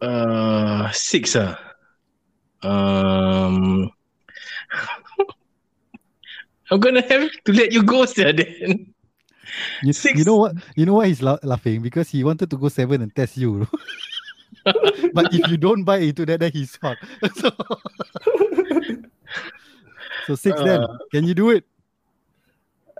Uh, 0.00 0.88
six 0.94 1.34
ah. 1.36 1.58
Um, 2.62 3.90
I'm 6.70 6.80
gonna 6.80 7.02
have 7.02 7.30
to 7.44 7.52
let 7.52 7.72
you 7.72 7.82
go, 7.82 8.04
sir. 8.06 8.32
Then. 8.32 8.94
You, 9.82 9.92
Six. 9.92 10.18
you 10.18 10.24
know 10.24 10.36
what? 10.36 10.54
You 10.76 10.86
know 10.86 10.94
why 10.94 11.08
he's 11.08 11.22
la- 11.22 11.38
laughing? 11.42 11.82
Because 11.82 12.08
he 12.08 12.22
wanted 12.22 12.50
to 12.50 12.56
go 12.56 12.68
seven 12.68 13.02
and 13.02 13.14
test 13.14 13.36
you. 13.36 13.66
but 15.12 15.34
if 15.34 15.48
you 15.50 15.56
don't 15.56 15.82
buy 15.82 15.98
into 15.98 16.24
that, 16.26 16.38
then 16.40 16.52
he's 16.52 16.76
fucked. 16.76 17.02
so, 17.34 17.50
so 20.26 20.34
six 20.36 20.60
then. 20.62 20.82
Uh, 20.84 20.98
Can 21.10 21.24
you 21.24 21.34
do 21.34 21.50
it? 21.50 21.64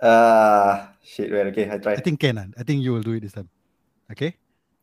Uh, 0.01 0.87
shit, 1.03 1.31
wait, 1.31 1.47
okay, 1.47 1.69
I 1.71 1.77
try. 1.77 1.93
I 1.93 2.01
think 2.01 2.19
can. 2.19 2.37
ah. 2.37 2.45
I 2.57 2.63
think 2.63 2.83
you 2.83 2.91
will 2.93 3.01
do 3.05 3.13
it 3.13 3.21
this 3.21 3.33
time. 3.33 3.49
Okay? 4.11 4.35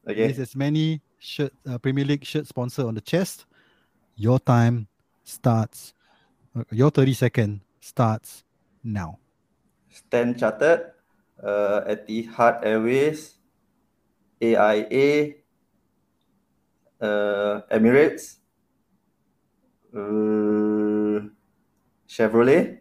Okay. 0.08 0.26
There's 0.26 0.38
as 0.38 0.56
many 0.56 1.02
shirt 1.18 1.52
uh, 1.68 1.76
Premier 1.78 2.04
League 2.04 2.24
shirt 2.24 2.46
sponsor 2.46 2.86
on 2.86 2.94
the 2.94 3.00
chest. 3.02 3.44
Your 4.16 4.38
time 4.38 4.86
starts. 5.24 5.92
uh, 6.56 6.62
Your 6.70 6.90
30 6.90 7.12
second 7.14 7.60
starts 7.80 8.44
now. 8.92 9.18
Stand 9.88 10.38
Chartered, 10.38 10.92
uh, 11.42 11.84
Etihad 11.88 12.64
Airways, 12.64 13.36
AIA, 14.40 15.34
uh, 17.00 17.60
Emirates, 17.70 18.36
uh, 19.94 21.28
Chevrolet. 22.08 22.80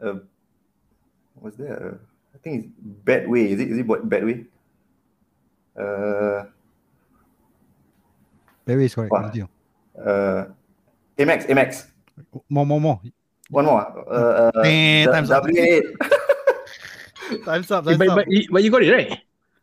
Uh, 0.00 0.24
what's 1.34 1.56
that? 1.56 1.76
Uh, 1.76 1.96
I 2.34 2.38
think 2.38 2.64
it's 2.64 2.72
Betway. 3.04 3.52
Is 3.52 3.60
it? 3.60 3.68
Is 3.68 3.78
it 3.78 3.86
what 3.86 4.08
Badway? 4.08 4.46
Uh, 5.76 6.44
Very 8.66 8.84
is 8.86 8.94
correct. 8.94 9.12
Uh, 9.12 10.46
Amex, 11.18 11.46
Amex. 11.48 11.86
More, 12.48 12.64
more, 12.64 12.80
more. 12.80 13.00
One 13.50 13.64
more. 13.66 13.82
Uh, 14.08 14.50
uh, 14.54 14.60
Eh, 14.64 15.04
the- 15.06 15.12
time's 15.12 15.30
up. 15.30 15.44
W8. 15.44 15.82
Time's 17.44 17.70
up. 17.70 17.84
but, 17.84 17.96
Time's 17.98 18.10
up. 18.10 18.16
but, 18.16 18.26
you- 18.30 18.48
but 18.50 18.62
you 18.62 18.70
got 18.70 18.82
it 18.82 18.90
right. 18.92 19.18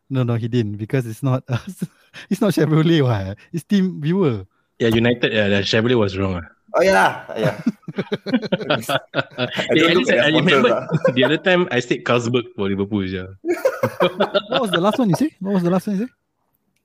No, 0.08 0.22
no, 0.22 0.36
he 0.36 0.48
didn't 0.48 0.76
because 0.76 1.04
it's 1.06 1.22
not. 1.22 1.44
it's 2.30 2.40
not 2.40 2.54
Chevrolet. 2.54 3.02
Why? 3.04 3.34
It's 3.52 3.64
Team 3.64 4.00
Viewer. 4.00 4.46
Yeah, 4.78 4.88
United. 4.88 5.32
Yeah, 5.32 5.48
the 5.48 5.60
Chevrolet 5.60 5.98
was 5.98 6.16
wrong. 6.16 6.40
ah. 6.40 6.48
Oh 6.76 6.82
yeah, 6.82 7.24
yeah. 7.36 7.56
I 9.16 9.72
Yeah, 9.72 9.92
least 9.96 10.12
I, 10.12 10.28
remember 10.28 10.86
the 11.16 11.24
other 11.24 11.36
time 11.38 11.66
I 11.70 11.80
said 11.80 12.04
Carlsberg 12.04 12.44
for 12.56 12.68
Liverpool. 12.68 13.04
Yeah. 13.08 13.26
What 13.40 14.60
was 14.62 14.70
the 14.70 14.80
last 14.80 14.98
one 14.98 15.08
you 15.10 15.16
say? 15.16 15.32
What 15.40 15.54
was 15.54 15.62
the 15.62 15.70
last 15.70 15.86
one 15.88 15.96
you 15.98 16.06
say? 16.06 16.12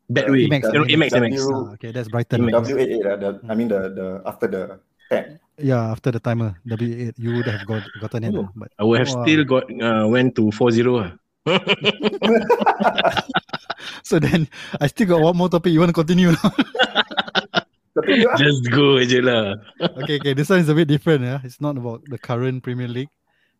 Bad 0.10 0.32
way. 0.32 0.48
Amex, 0.48 0.64
Amex. 0.72 1.12
Amex. 1.16 1.36
W- 1.48 1.68
Ah, 1.68 1.74
okay, 1.76 1.92
that's 1.92 2.08
Brighton. 2.10 2.48
W88, 2.48 3.06
uh, 3.06 3.16
the, 3.18 3.40
I 3.48 3.56
mean 3.56 3.68
the 3.68 3.80
the 3.92 4.22
after 4.26 4.48
the 4.48 4.80
tag. 5.12 5.40
Yeah, 5.58 5.92
after 5.92 6.10
the 6.12 6.20
timer, 6.20 6.56
W8, 6.68 7.14
you 7.18 7.36
would 7.38 7.46
have 7.46 7.66
got 7.68 7.84
gotten 8.02 8.24
it. 8.26 8.34
Oh. 8.36 8.50
But 8.56 8.72
I 8.80 8.84
would 8.84 9.00
have 9.00 9.10
Wow. 9.14 9.24
still 9.24 9.44
got 9.46 9.64
uh, 9.70 10.08
went 10.10 10.36
to 10.36 10.50
4-0. 10.50 10.98
ah. 10.98 11.14
so 14.04 14.18
then 14.20 14.48
I 14.82 14.88
still 14.88 15.08
got 15.08 15.22
one 15.22 15.36
more 15.38 15.50
topic. 15.50 15.74
You 15.74 15.80
want 15.80 15.90
to 15.90 15.94
continue? 15.94 16.32
ah. 16.44 16.54
Just 18.38 18.66
go 18.74 18.98
je 19.06 19.22
lah. 19.22 19.56
okay, 20.02 20.18
okay. 20.18 20.34
This 20.34 20.50
one 20.50 20.60
is 20.60 20.70
a 20.70 20.74
bit 20.76 20.88
different. 20.88 21.22
Yeah, 21.24 21.40
it's 21.44 21.62
not 21.62 21.78
about 21.78 22.02
the 22.10 22.18
current 22.18 22.64
Premier 22.64 22.88
League. 22.88 23.10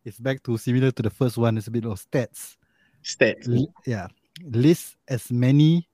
It's 0.04 0.18
back 0.18 0.42
to 0.44 0.58
similar 0.58 0.90
to 0.90 1.02
the 1.02 1.10
first 1.10 1.38
one. 1.38 1.56
It's 1.56 1.68
a 1.68 1.70
bit 1.70 1.84
of 1.86 1.96
stats. 2.02 2.56
Stats. 3.04 3.46
L- 3.48 3.72
yeah, 3.86 4.08
list 4.42 4.96
as 5.08 5.30
many 5.30 5.86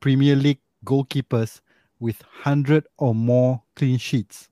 Premier 0.00 0.34
League 0.34 0.60
goalkeepers 0.86 1.60
with 2.00 2.22
hundred 2.42 2.86
or 2.98 3.14
more 3.14 3.62
clean 3.76 3.98
sheets. 3.98 4.48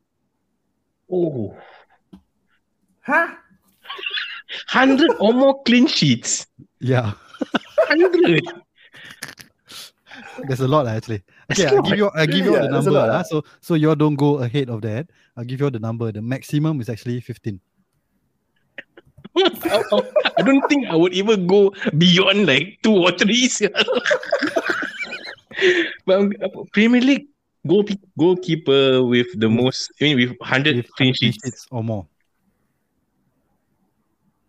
Oh. 1.11 1.57
Huh? 3.03 3.29
100 4.73 5.17
or 5.19 5.33
more 5.33 5.63
clean 5.65 5.87
sheets. 5.87 6.47
Yeah, 6.81 7.13
100. 7.89 8.43
there's 10.47 10.61
a 10.61 10.69
lot 10.69 10.87
actually. 10.87 11.23
That's 11.49 11.61
Okay, 11.61 11.77
I'll 11.77 11.83
give 11.83 11.99
you. 11.99 12.11
I'll 12.15 12.27
give 12.27 12.45
you 12.47 12.53
Yeah, 12.55 12.61
the 12.63 12.67
a 12.67 12.71
number. 12.71 12.91
lot, 12.91 13.09
lah. 13.09 13.19
ah. 13.21 13.23
So 13.23 13.43
so 13.61 13.75
you 13.75 13.89
all 13.91 13.97
don't 13.99 14.17
go 14.17 14.39
ahead 14.39 14.71
of 14.71 14.83
that. 14.83 15.11
I'll 15.37 15.45
give 15.45 15.61
you 15.61 15.67
all 15.67 15.71
the 15.75 15.79
number. 15.83 16.11
The 16.13 16.23
maximum 16.23 16.81
is 16.81 16.89
actually 16.89 17.21
fifteen. 17.21 17.61
I, 19.37 19.51
I 20.39 20.43
don't 20.43 20.63
think 20.69 20.89
I 20.89 20.97
would 20.97 21.13
even 21.15 21.47
go 21.47 21.73
beyond 21.99 22.47
like 22.47 22.79
two 22.83 22.95
or 22.97 23.13
three. 23.13 23.49
sia. 23.49 23.71
but 26.07 26.17
um, 26.19 26.33
Premier 26.73 27.01
League 27.01 27.27
goal 27.67 27.85
goalkeeper 28.19 29.03
with 29.05 29.29
the 29.39 29.49
most, 29.49 29.93
I 30.01 30.05
mean, 30.05 30.17
with 30.17 30.37
100 30.39 30.77
With 30.77 30.91
clean 30.93 31.15
sheets. 31.15 31.67
or 31.71 31.83
more. 31.85 32.07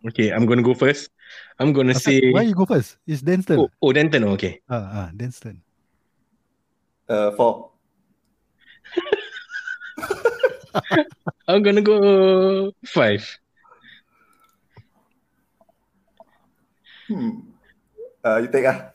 Okay, 0.08 0.30
I'm 0.30 0.46
gonna 0.46 0.62
go 0.62 0.74
first. 0.74 1.10
I'm 1.58 1.72
gonna 1.72 1.94
say. 1.94 2.32
why 2.32 2.42
you 2.42 2.54
go 2.54 2.66
first? 2.66 2.98
It's 3.06 3.22
Denton. 3.22 3.60
Oh, 3.60 3.68
oh, 3.80 3.92
Denton. 3.92 4.24
Okay. 4.34 4.60
Ah, 4.68 4.90
ah, 4.92 5.10
Denton. 5.14 5.62
Uh, 7.08 7.30
four. 7.32 7.70
I'm 11.48 11.62
gonna 11.62 11.82
go 11.82 12.72
five. 12.86 13.22
Hmm. 17.06 17.52
Uh, 18.24 18.38
you 18.42 18.48
take 18.48 18.66
ah. 18.66 18.91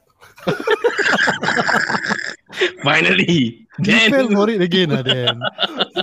Finally. 2.84 3.68
You 3.80 3.86
Then 3.86 4.12
fell 4.12 4.28
for 4.30 4.50
it 4.50 4.62
again, 4.62 4.92
ah, 4.92 5.02
then. 5.04 5.40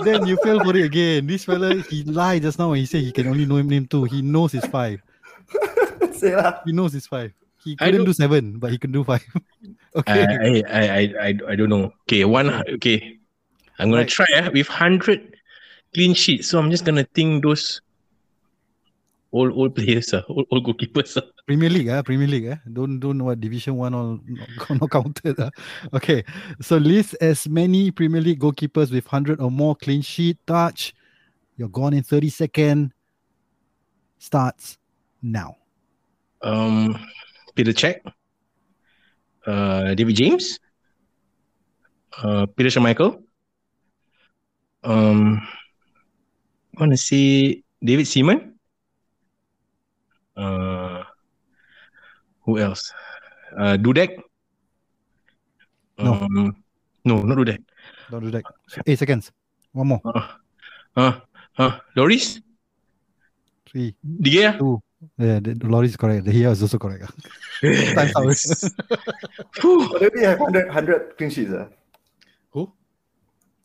then 0.03 0.25
you 0.25 0.37
fell 0.43 0.59
for 0.63 0.75
it 0.77 0.85
again. 0.85 1.27
This 1.27 1.43
fella, 1.45 1.75
he 1.89 2.03
lied 2.05 2.43
just 2.43 2.57
now 2.59 2.69
when 2.71 2.79
he 2.79 2.85
said 2.85 3.01
he 3.01 3.11
can 3.11 3.27
only 3.27 3.45
know 3.45 3.57
him 3.57 3.67
name 3.67 3.85
two. 3.87 4.05
He 4.05 4.21
knows 4.21 4.51
his 4.53 4.65
five. 4.67 5.01
Say 6.15 6.35
lah. 6.35 6.61
He 6.65 6.71
knows 6.71 6.93
his 6.93 7.07
five. 7.07 7.33
He 7.63 7.75
I 7.81 7.85
couldn't 7.91 8.05
don't- 8.05 8.13
seven, 8.15 8.59
but 8.59 8.71
he 8.71 8.77
can 8.77 8.91
do 8.91 9.03
five. 9.03 9.23
Okay. 9.95 10.27
I, 10.27 10.59
I, 10.67 10.83
I, 10.83 11.01
I, 11.31 11.39
I 11.51 11.55
don't 11.55 11.69
know. 11.71 11.87
Okay, 12.03 12.25
one. 12.25 12.49
Okay, 12.75 13.15
I'm 13.79 13.87
gonna 13.89 14.01
Right. 14.03 14.09
try 14.11 14.25
ah, 14.35 14.49
with 14.51 14.67
hundred 14.67 15.37
clean 15.95 16.11
sheets. 16.13 16.49
So 16.51 16.59
I'm 16.59 16.67
just 16.69 16.83
gonna 16.83 17.07
think 17.15 17.43
those 17.47 17.79
All 19.31 19.51
old 19.51 19.75
players, 19.75 20.13
uh, 20.13 20.21
all, 20.29 20.45
all 20.49 20.61
goalkeepers. 20.61 21.17
Uh. 21.17 21.21
Premier 21.47 21.69
League, 21.69 21.89
ah, 21.89 22.01
Premier 22.01 22.27
League, 22.27 22.45
eh? 22.45 22.55
Don't 22.71 22.99
don't 22.99 23.17
know 23.17 23.25
what 23.25 23.39
Division 23.41 23.75
One 23.75 23.93
or 23.93 24.19
not, 24.25 24.69
not 24.81 24.89
counted. 24.89 25.39
ah. 25.39 25.49
Okay, 25.93 26.23
so 26.61 26.77
list 26.77 27.15
as 27.19 27.47
many 27.49 27.91
Premier 27.91 28.21
League 28.21 28.39
goalkeepers 28.39 28.91
with 28.91 29.05
hundred 29.07 29.41
or 29.41 29.51
more 29.51 29.75
clean 29.75 30.01
sheet 30.01 30.37
Taj. 30.47 30.93
You're 31.57 31.69
gone 31.69 31.93
in 31.93 32.03
thirty 32.03 32.29
second. 32.29 32.93
Starts 34.17 34.77
now. 35.21 35.57
Um, 36.41 36.97
Peter 37.55 37.73
Cech, 37.73 37.99
uh, 39.45 39.93
David 39.93 40.15
James, 40.15 40.59
uh, 42.23 42.45
Peter 42.45 42.69
Schmeichel. 42.69 43.21
Um, 44.83 45.41
I 46.77 46.79
want 46.79 46.91
to 46.91 46.97
see 46.97 47.63
David 47.83 48.07
Seaman. 48.07 48.54
Uh, 50.37 51.03
who 52.41 52.59
else? 52.59 52.91
Uh, 53.57 53.77
Dudek. 53.77 54.17
No. 55.97 56.13
Um, 56.13 56.55
no, 57.05 57.21
not 57.21 57.37
Dudek. 57.37 57.59
Don't 58.11 58.23
do 58.23 58.31
that. 58.31 58.43
Eight 58.85 58.99
seconds. 58.99 59.31
One 59.71 59.87
more. 59.87 60.01
Uh, 60.05 60.27
uh, 60.95 61.19
uh, 61.57 61.79
Lloris, 61.95 62.41
Three, 63.65 63.95
De 64.21 64.29
Gea. 64.31 64.57
two. 64.57 64.81
Yeah, 65.17 65.39
the, 65.39 65.53
the 65.53 65.65
Lloris 65.67 65.85
is 65.89 65.97
correct. 65.97 66.25
De 66.25 66.31
Gea 66.31 66.51
is 66.51 66.61
also 66.61 66.77
correct. 66.77 67.03
Time's 67.61 68.15
out. 68.15 68.71
Already 69.65 70.23
have 70.23 70.39
100, 70.39 70.65
100 70.67 71.17
clean 71.17 71.29
sheets. 71.29 71.51
Uh. 71.51 71.67
Who? 72.51 72.71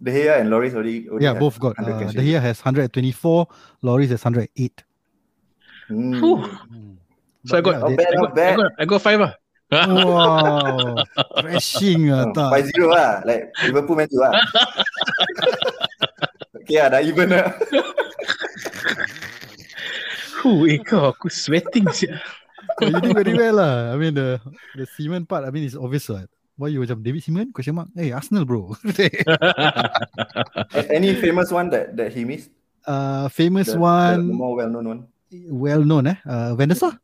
De 0.02 0.10
Gea 0.12 0.40
and 0.40 0.50
Lloris 0.50 0.74
already, 0.74 1.08
already 1.08 1.24
Yeah, 1.24 1.34
both 1.34 1.58
got. 1.58 1.76
100 1.78 1.94
Uh, 1.94 2.00
sheets. 2.00 2.14
De 2.14 2.22
Gea 2.22 2.40
has 2.40 2.58
124. 2.60 3.46
Lloris 3.82 4.08
has 4.10 4.24
108. 4.24 4.84
Hmm. 5.90 6.14
Mm. 6.70 6.94
So 7.50 7.58
I 7.58 7.60
got, 7.60 7.82
Not 7.82 7.98
bad, 7.98 8.06
I 8.06 8.14
not 8.14 8.22
got, 8.22 8.30
I 8.30 8.34
bad. 8.38 8.54
got, 8.56 8.70
I 8.78 8.84
got 8.86 9.02
five. 9.02 9.20
ah. 9.26 9.34
Wow, 9.70 10.98
crashing 11.46 12.10
ah, 12.10 12.26
Oh, 12.26 12.32
tak. 12.34 12.74
5-0 12.74 12.90
lah. 12.90 13.22
Like 13.22 13.54
Liverpool 13.66 13.94
Man 13.98 14.10
U 14.10 14.18
lah. 14.18 14.34
okay 16.58 16.82
lah, 16.82 16.88
dah 16.90 17.00
even 17.06 17.30
lah. 17.30 17.54
Huh, 20.42 20.66
eh 20.66 20.80
kau, 20.82 21.14
aku 21.14 21.30
sweating 21.30 21.86
siap. 21.92 22.18
But 22.80 22.88
you 22.90 22.98
did 23.04 23.12
very 23.14 23.34
well 23.36 23.56
lah. 23.60 23.92
I 23.92 23.96
mean 24.00 24.16
the 24.16 24.40
the 24.74 24.88
Seaman 24.88 25.28
part. 25.28 25.44
I 25.44 25.52
mean 25.52 25.68
it's 25.68 25.76
obvious 25.76 26.08
lah. 26.08 26.24
Why 26.56 26.72
you 26.72 26.80
macam 26.80 27.04
David 27.04 27.20
Seaman? 27.22 27.52
Question 27.52 27.76
mark. 27.76 27.92
Hey 27.92 28.10
Arsenal 28.10 28.48
bro. 28.48 28.72
Any 30.96 31.14
famous 31.20 31.52
one 31.52 31.68
that, 31.70 31.94
that 31.96 32.12
he 32.16 32.24
missed? 32.24 32.48
uh, 32.86 33.28
famous 33.28 33.66
The, 33.68 33.74
the, 33.76 33.80
one, 33.80 34.32
more 34.32 34.56
well-known 34.56 34.86
one. 34.88 35.00
Well 35.32 35.84
known 35.84 36.06
eh. 36.06 36.16
Uh, 36.26 36.54
Van 36.56 36.68
der 36.68 36.74
Sar. 36.76 36.98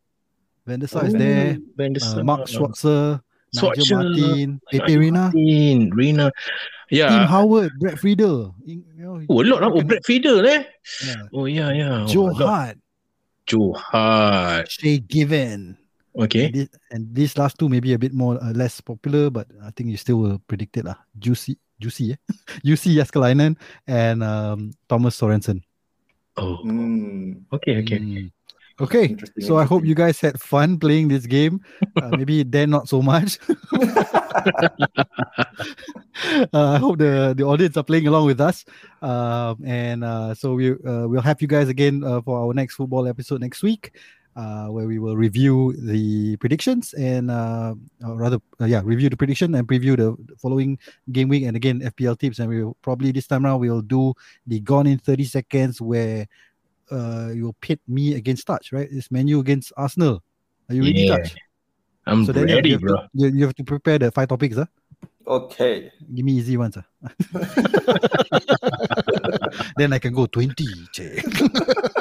Van 0.66 0.80
der 0.80 0.88
Sar 0.88 1.04
is 1.06 1.14
Oh. 1.14 1.18
there. 1.18 1.58
Van 1.76 1.94
Uh, 1.94 2.22
Mark 2.24 2.48
Schwarzer, 2.48 3.20
Nigel 3.54 4.02
Martyn, 4.02 4.60
Pepe 4.70 4.98
Reina, 4.98 5.22
Martyn, 5.30 5.90
Reina. 5.94 6.30
Tim 6.88 6.98
Yeah. 6.98 7.26
Howard, 7.26 7.72
Brad 7.80 7.98
Friedel. 7.98 8.54
You 8.64 8.82
know, 8.96 9.18
Oh, 9.28 9.42
a 9.42 9.44
lot 9.44 9.60
lah. 9.62 9.70
Oh, 9.74 9.82
Brad 9.82 10.04
Friedel 10.04 10.46
eh. 10.46 10.64
yeah. 11.06 11.22
Oh, 11.32 11.46
yeah, 11.46 11.70
yeah. 11.74 12.02
Oh, 12.02 12.06
Joe 12.06 12.30
lot. 12.30 12.46
Hart, 12.46 12.76
Joe 13.46 13.72
Hart. 13.74 14.70
Shay 14.70 14.98
Given. 15.02 15.76
Okay. 16.14 16.46
And, 16.46 16.54
this, 16.54 16.68
and 16.90 17.02
these 17.14 17.36
last 17.38 17.58
two 17.58 17.68
maybe 17.68 17.92
a 17.92 17.98
bit 17.98 18.14
more 18.14 18.38
uh, 18.42 18.52
less 18.54 18.80
popular, 18.80 19.30
but 19.30 19.46
I 19.62 19.70
think 19.74 19.90
you 19.90 19.96
still 19.98 20.18
will 20.18 20.38
predict 20.46 20.76
it 20.78 20.84
lah. 20.86 20.96
Juicy, 21.18 21.58
Juicy, 21.78 22.12
eh? 22.14 22.18
Jussi 22.64 22.94
Jääskeläinen 22.96 23.56
and 23.86 24.22
um, 24.22 24.70
Thomas 24.88 25.14
Sorensen. 25.18 25.60
Oh, 26.36 26.56
Hmm. 26.62 27.32
okay, 27.52 27.78
okay. 27.80 27.98
Mm. 27.98 28.30
Okay, 28.78 29.06
Interesting, 29.06 29.42
so 29.42 29.56
I 29.56 29.64
hope 29.64 29.86
you 29.86 29.94
guys 29.94 30.20
had 30.20 30.38
fun 30.38 30.76
playing 30.78 31.08
this 31.08 31.24
game. 31.26 31.60
Uh, 31.96 32.12
maybe 32.12 32.44
Dan 32.44 32.68
not 32.68 32.88
so 32.92 33.00
much. 33.00 33.38
uh, 36.52 36.76
I 36.76 36.78
hope 36.78 36.98
the 36.98 37.32
the 37.36 37.44
audience 37.44 37.76
are 37.80 37.82
playing 37.84 38.06
along 38.06 38.26
with 38.26 38.40
us. 38.40 38.64
Um, 39.00 39.56
and 39.64 40.04
uh, 40.04 40.34
so 40.36 40.52
we 40.54 40.72
uh, 40.72 41.08
we'll 41.08 41.24
have 41.24 41.40
you 41.40 41.48
guys 41.48 41.68
again 41.72 42.04
uh, 42.04 42.20
for 42.20 42.36
our 42.36 42.52
next 42.52 42.76
football 42.76 43.08
episode 43.08 43.40
next 43.40 43.62
week, 43.62 43.96
uh, 44.36 44.66
where 44.68 44.86
we 44.86 44.98
will 44.98 45.16
review 45.16 45.72
the 45.80 46.36
predictions 46.36 46.92
and 46.94 47.30
uh, 47.30 47.74
rather 48.04 48.36
uh, 48.60 48.66
yeah 48.66 48.82
review 48.84 49.08
the 49.08 49.16
prediction 49.16 49.54
and 49.54 49.66
preview 49.66 49.96
the 49.96 50.14
following 50.36 50.78
game 51.10 51.28
week 51.28 51.44
and 51.44 51.56
again 51.56 51.80
FPL 51.80 52.18
tips. 52.18 52.38
And 52.38 52.48
we 52.48 52.62
will 52.62 52.76
probably 52.82 53.12
this 53.12 53.26
time 53.26 53.46
around 53.46 53.60
we'll 53.60 53.80
do 53.80 54.12
the 54.46 54.60
gone 54.60 54.86
in 54.86 54.98
thirty 54.98 55.24
seconds 55.24 55.80
where 55.80 56.28
uh, 56.90 57.30
you'll 57.34 57.56
pit 57.60 57.80
me 57.88 58.14
against 58.14 58.46
Taj, 58.46 58.72
right? 58.72 58.88
It's 58.90 59.10
Menu 59.10 59.40
against 59.40 59.72
Arsenal. 59.76 60.22
Are 60.68 60.74
you 60.74 60.82
ready, 60.82 61.02
Yeah. 61.02 61.16
Taj? 61.16 61.34
I'm 62.06 62.24
So 62.24 62.32
then 62.32 62.46
you, 62.48 62.54
ready, 62.54 62.70
have 62.72 62.80
bro. 62.80 62.96
to, 62.96 63.08
you, 63.14 63.28
you 63.28 63.44
have 63.46 63.54
to 63.56 63.64
prepare 63.64 63.98
the 63.98 64.12
five 64.12 64.28
topics, 64.28 64.54
huh? 64.56 64.66
Okay. 65.26 65.90
Give 66.14 66.24
me 66.24 66.32
easy 66.34 66.56
ones, 66.56 66.76
huh? 66.76 66.82
then 69.76 69.92
I 69.92 69.98
can 69.98 70.14
go 70.14 70.26
20. 70.26 70.54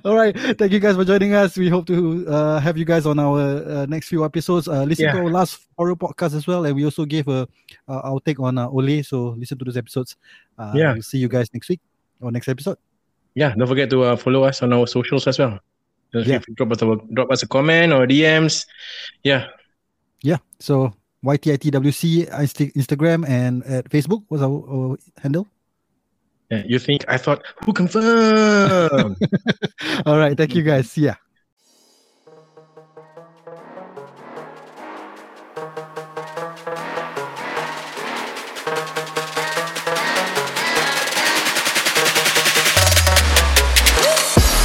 All 0.04 0.14
right. 0.14 0.36
Thank 0.58 0.72
you 0.72 0.78
guys 0.80 0.96
for 0.96 1.04
joining 1.04 1.34
us. 1.34 1.56
We 1.56 1.68
hope 1.68 1.86
to 1.86 2.26
uh, 2.28 2.60
have 2.60 2.76
you 2.76 2.84
guys 2.84 3.06
on 3.06 3.18
our 3.18 3.40
uh, 3.64 3.86
next 3.86 4.08
few 4.08 4.24
episodes. 4.24 4.68
Uh, 4.68 4.84
listen 4.84 5.06
to 5.12 5.18
our 5.18 5.30
last 5.30 5.66
horror 5.76 5.96
podcast 5.96 6.34
as 6.34 6.46
well. 6.46 6.64
And 6.64 6.74
we 6.76 6.84
also 6.84 7.04
gave 7.04 7.28
a 7.28 7.48
uh, 7.88 8.00
our 8.04 8.20
take 8.20 8.40
on 8.40 8.58
uh, 8.58 8.68
Ole. 8.68 9.02
So 9.02 9.34
listen 9.38 9.58
to 9.58 9.64
those 9.64 9.76
episodes. 9.76 10.16
Uh, 10.58 10.72
Yeah. 10.74 10.92
We'll 10.94 11.02
see 11.02 11.18
you 11.18 11.28
guys 11.28 11.52
next 11.54 11.68
week 11.68 11.80
or 12.20 12.30
next 12.32 12.48
episode. 12.48 12.78
Yeah, 13.34 13.54
don't 13.54 13.68
forget 13.68 13.90
to 13.90 14.02
uh, 14.02 14.16
follow 14.16 14.44
us 14.44 14.62
on 14.62 14.72
our 14.72 14.86
socials 14.86 15.26
as 15.26 15.38
well. 15.38 15.60
Yeah. 16.12 16.40
drop 16.54 16.72
us 16.72 16.80
a 16.80 16.96
drop 17.12 17.30
us 17.30 17.42
a 17.42 17.48
comment 17.48 17.92
or 17.92 18.06
DMs. 18.06 18.64
Yeah. 19.22 19.48
Yeah. 20.22 20.38
So 20.58 20.94
YTITWC 21.24 22.30
Insta- 22.30 22.72
Instagram 22.72 23.28
and 23.28 23.62
at 23.64 23.90
Facebook 23.90 24.22
was 24.30 24.40
our, 24.40 24.64
our 24.70 24.96
handle. 25.20 25.46
Yeah. 26.50 26.62
You 26.66 26.78
think 26.78 27.04
I 27.08 27.16
thought 27.18 27.44
who 27.64 27.72
confirmed? 27.72 29.16
All 30.06 30.18
right. 30.18 30.36
Thank 30.36 30.54
you 30.54 30.62
guys. 30.62 30.96
Ya. 30.96 31.14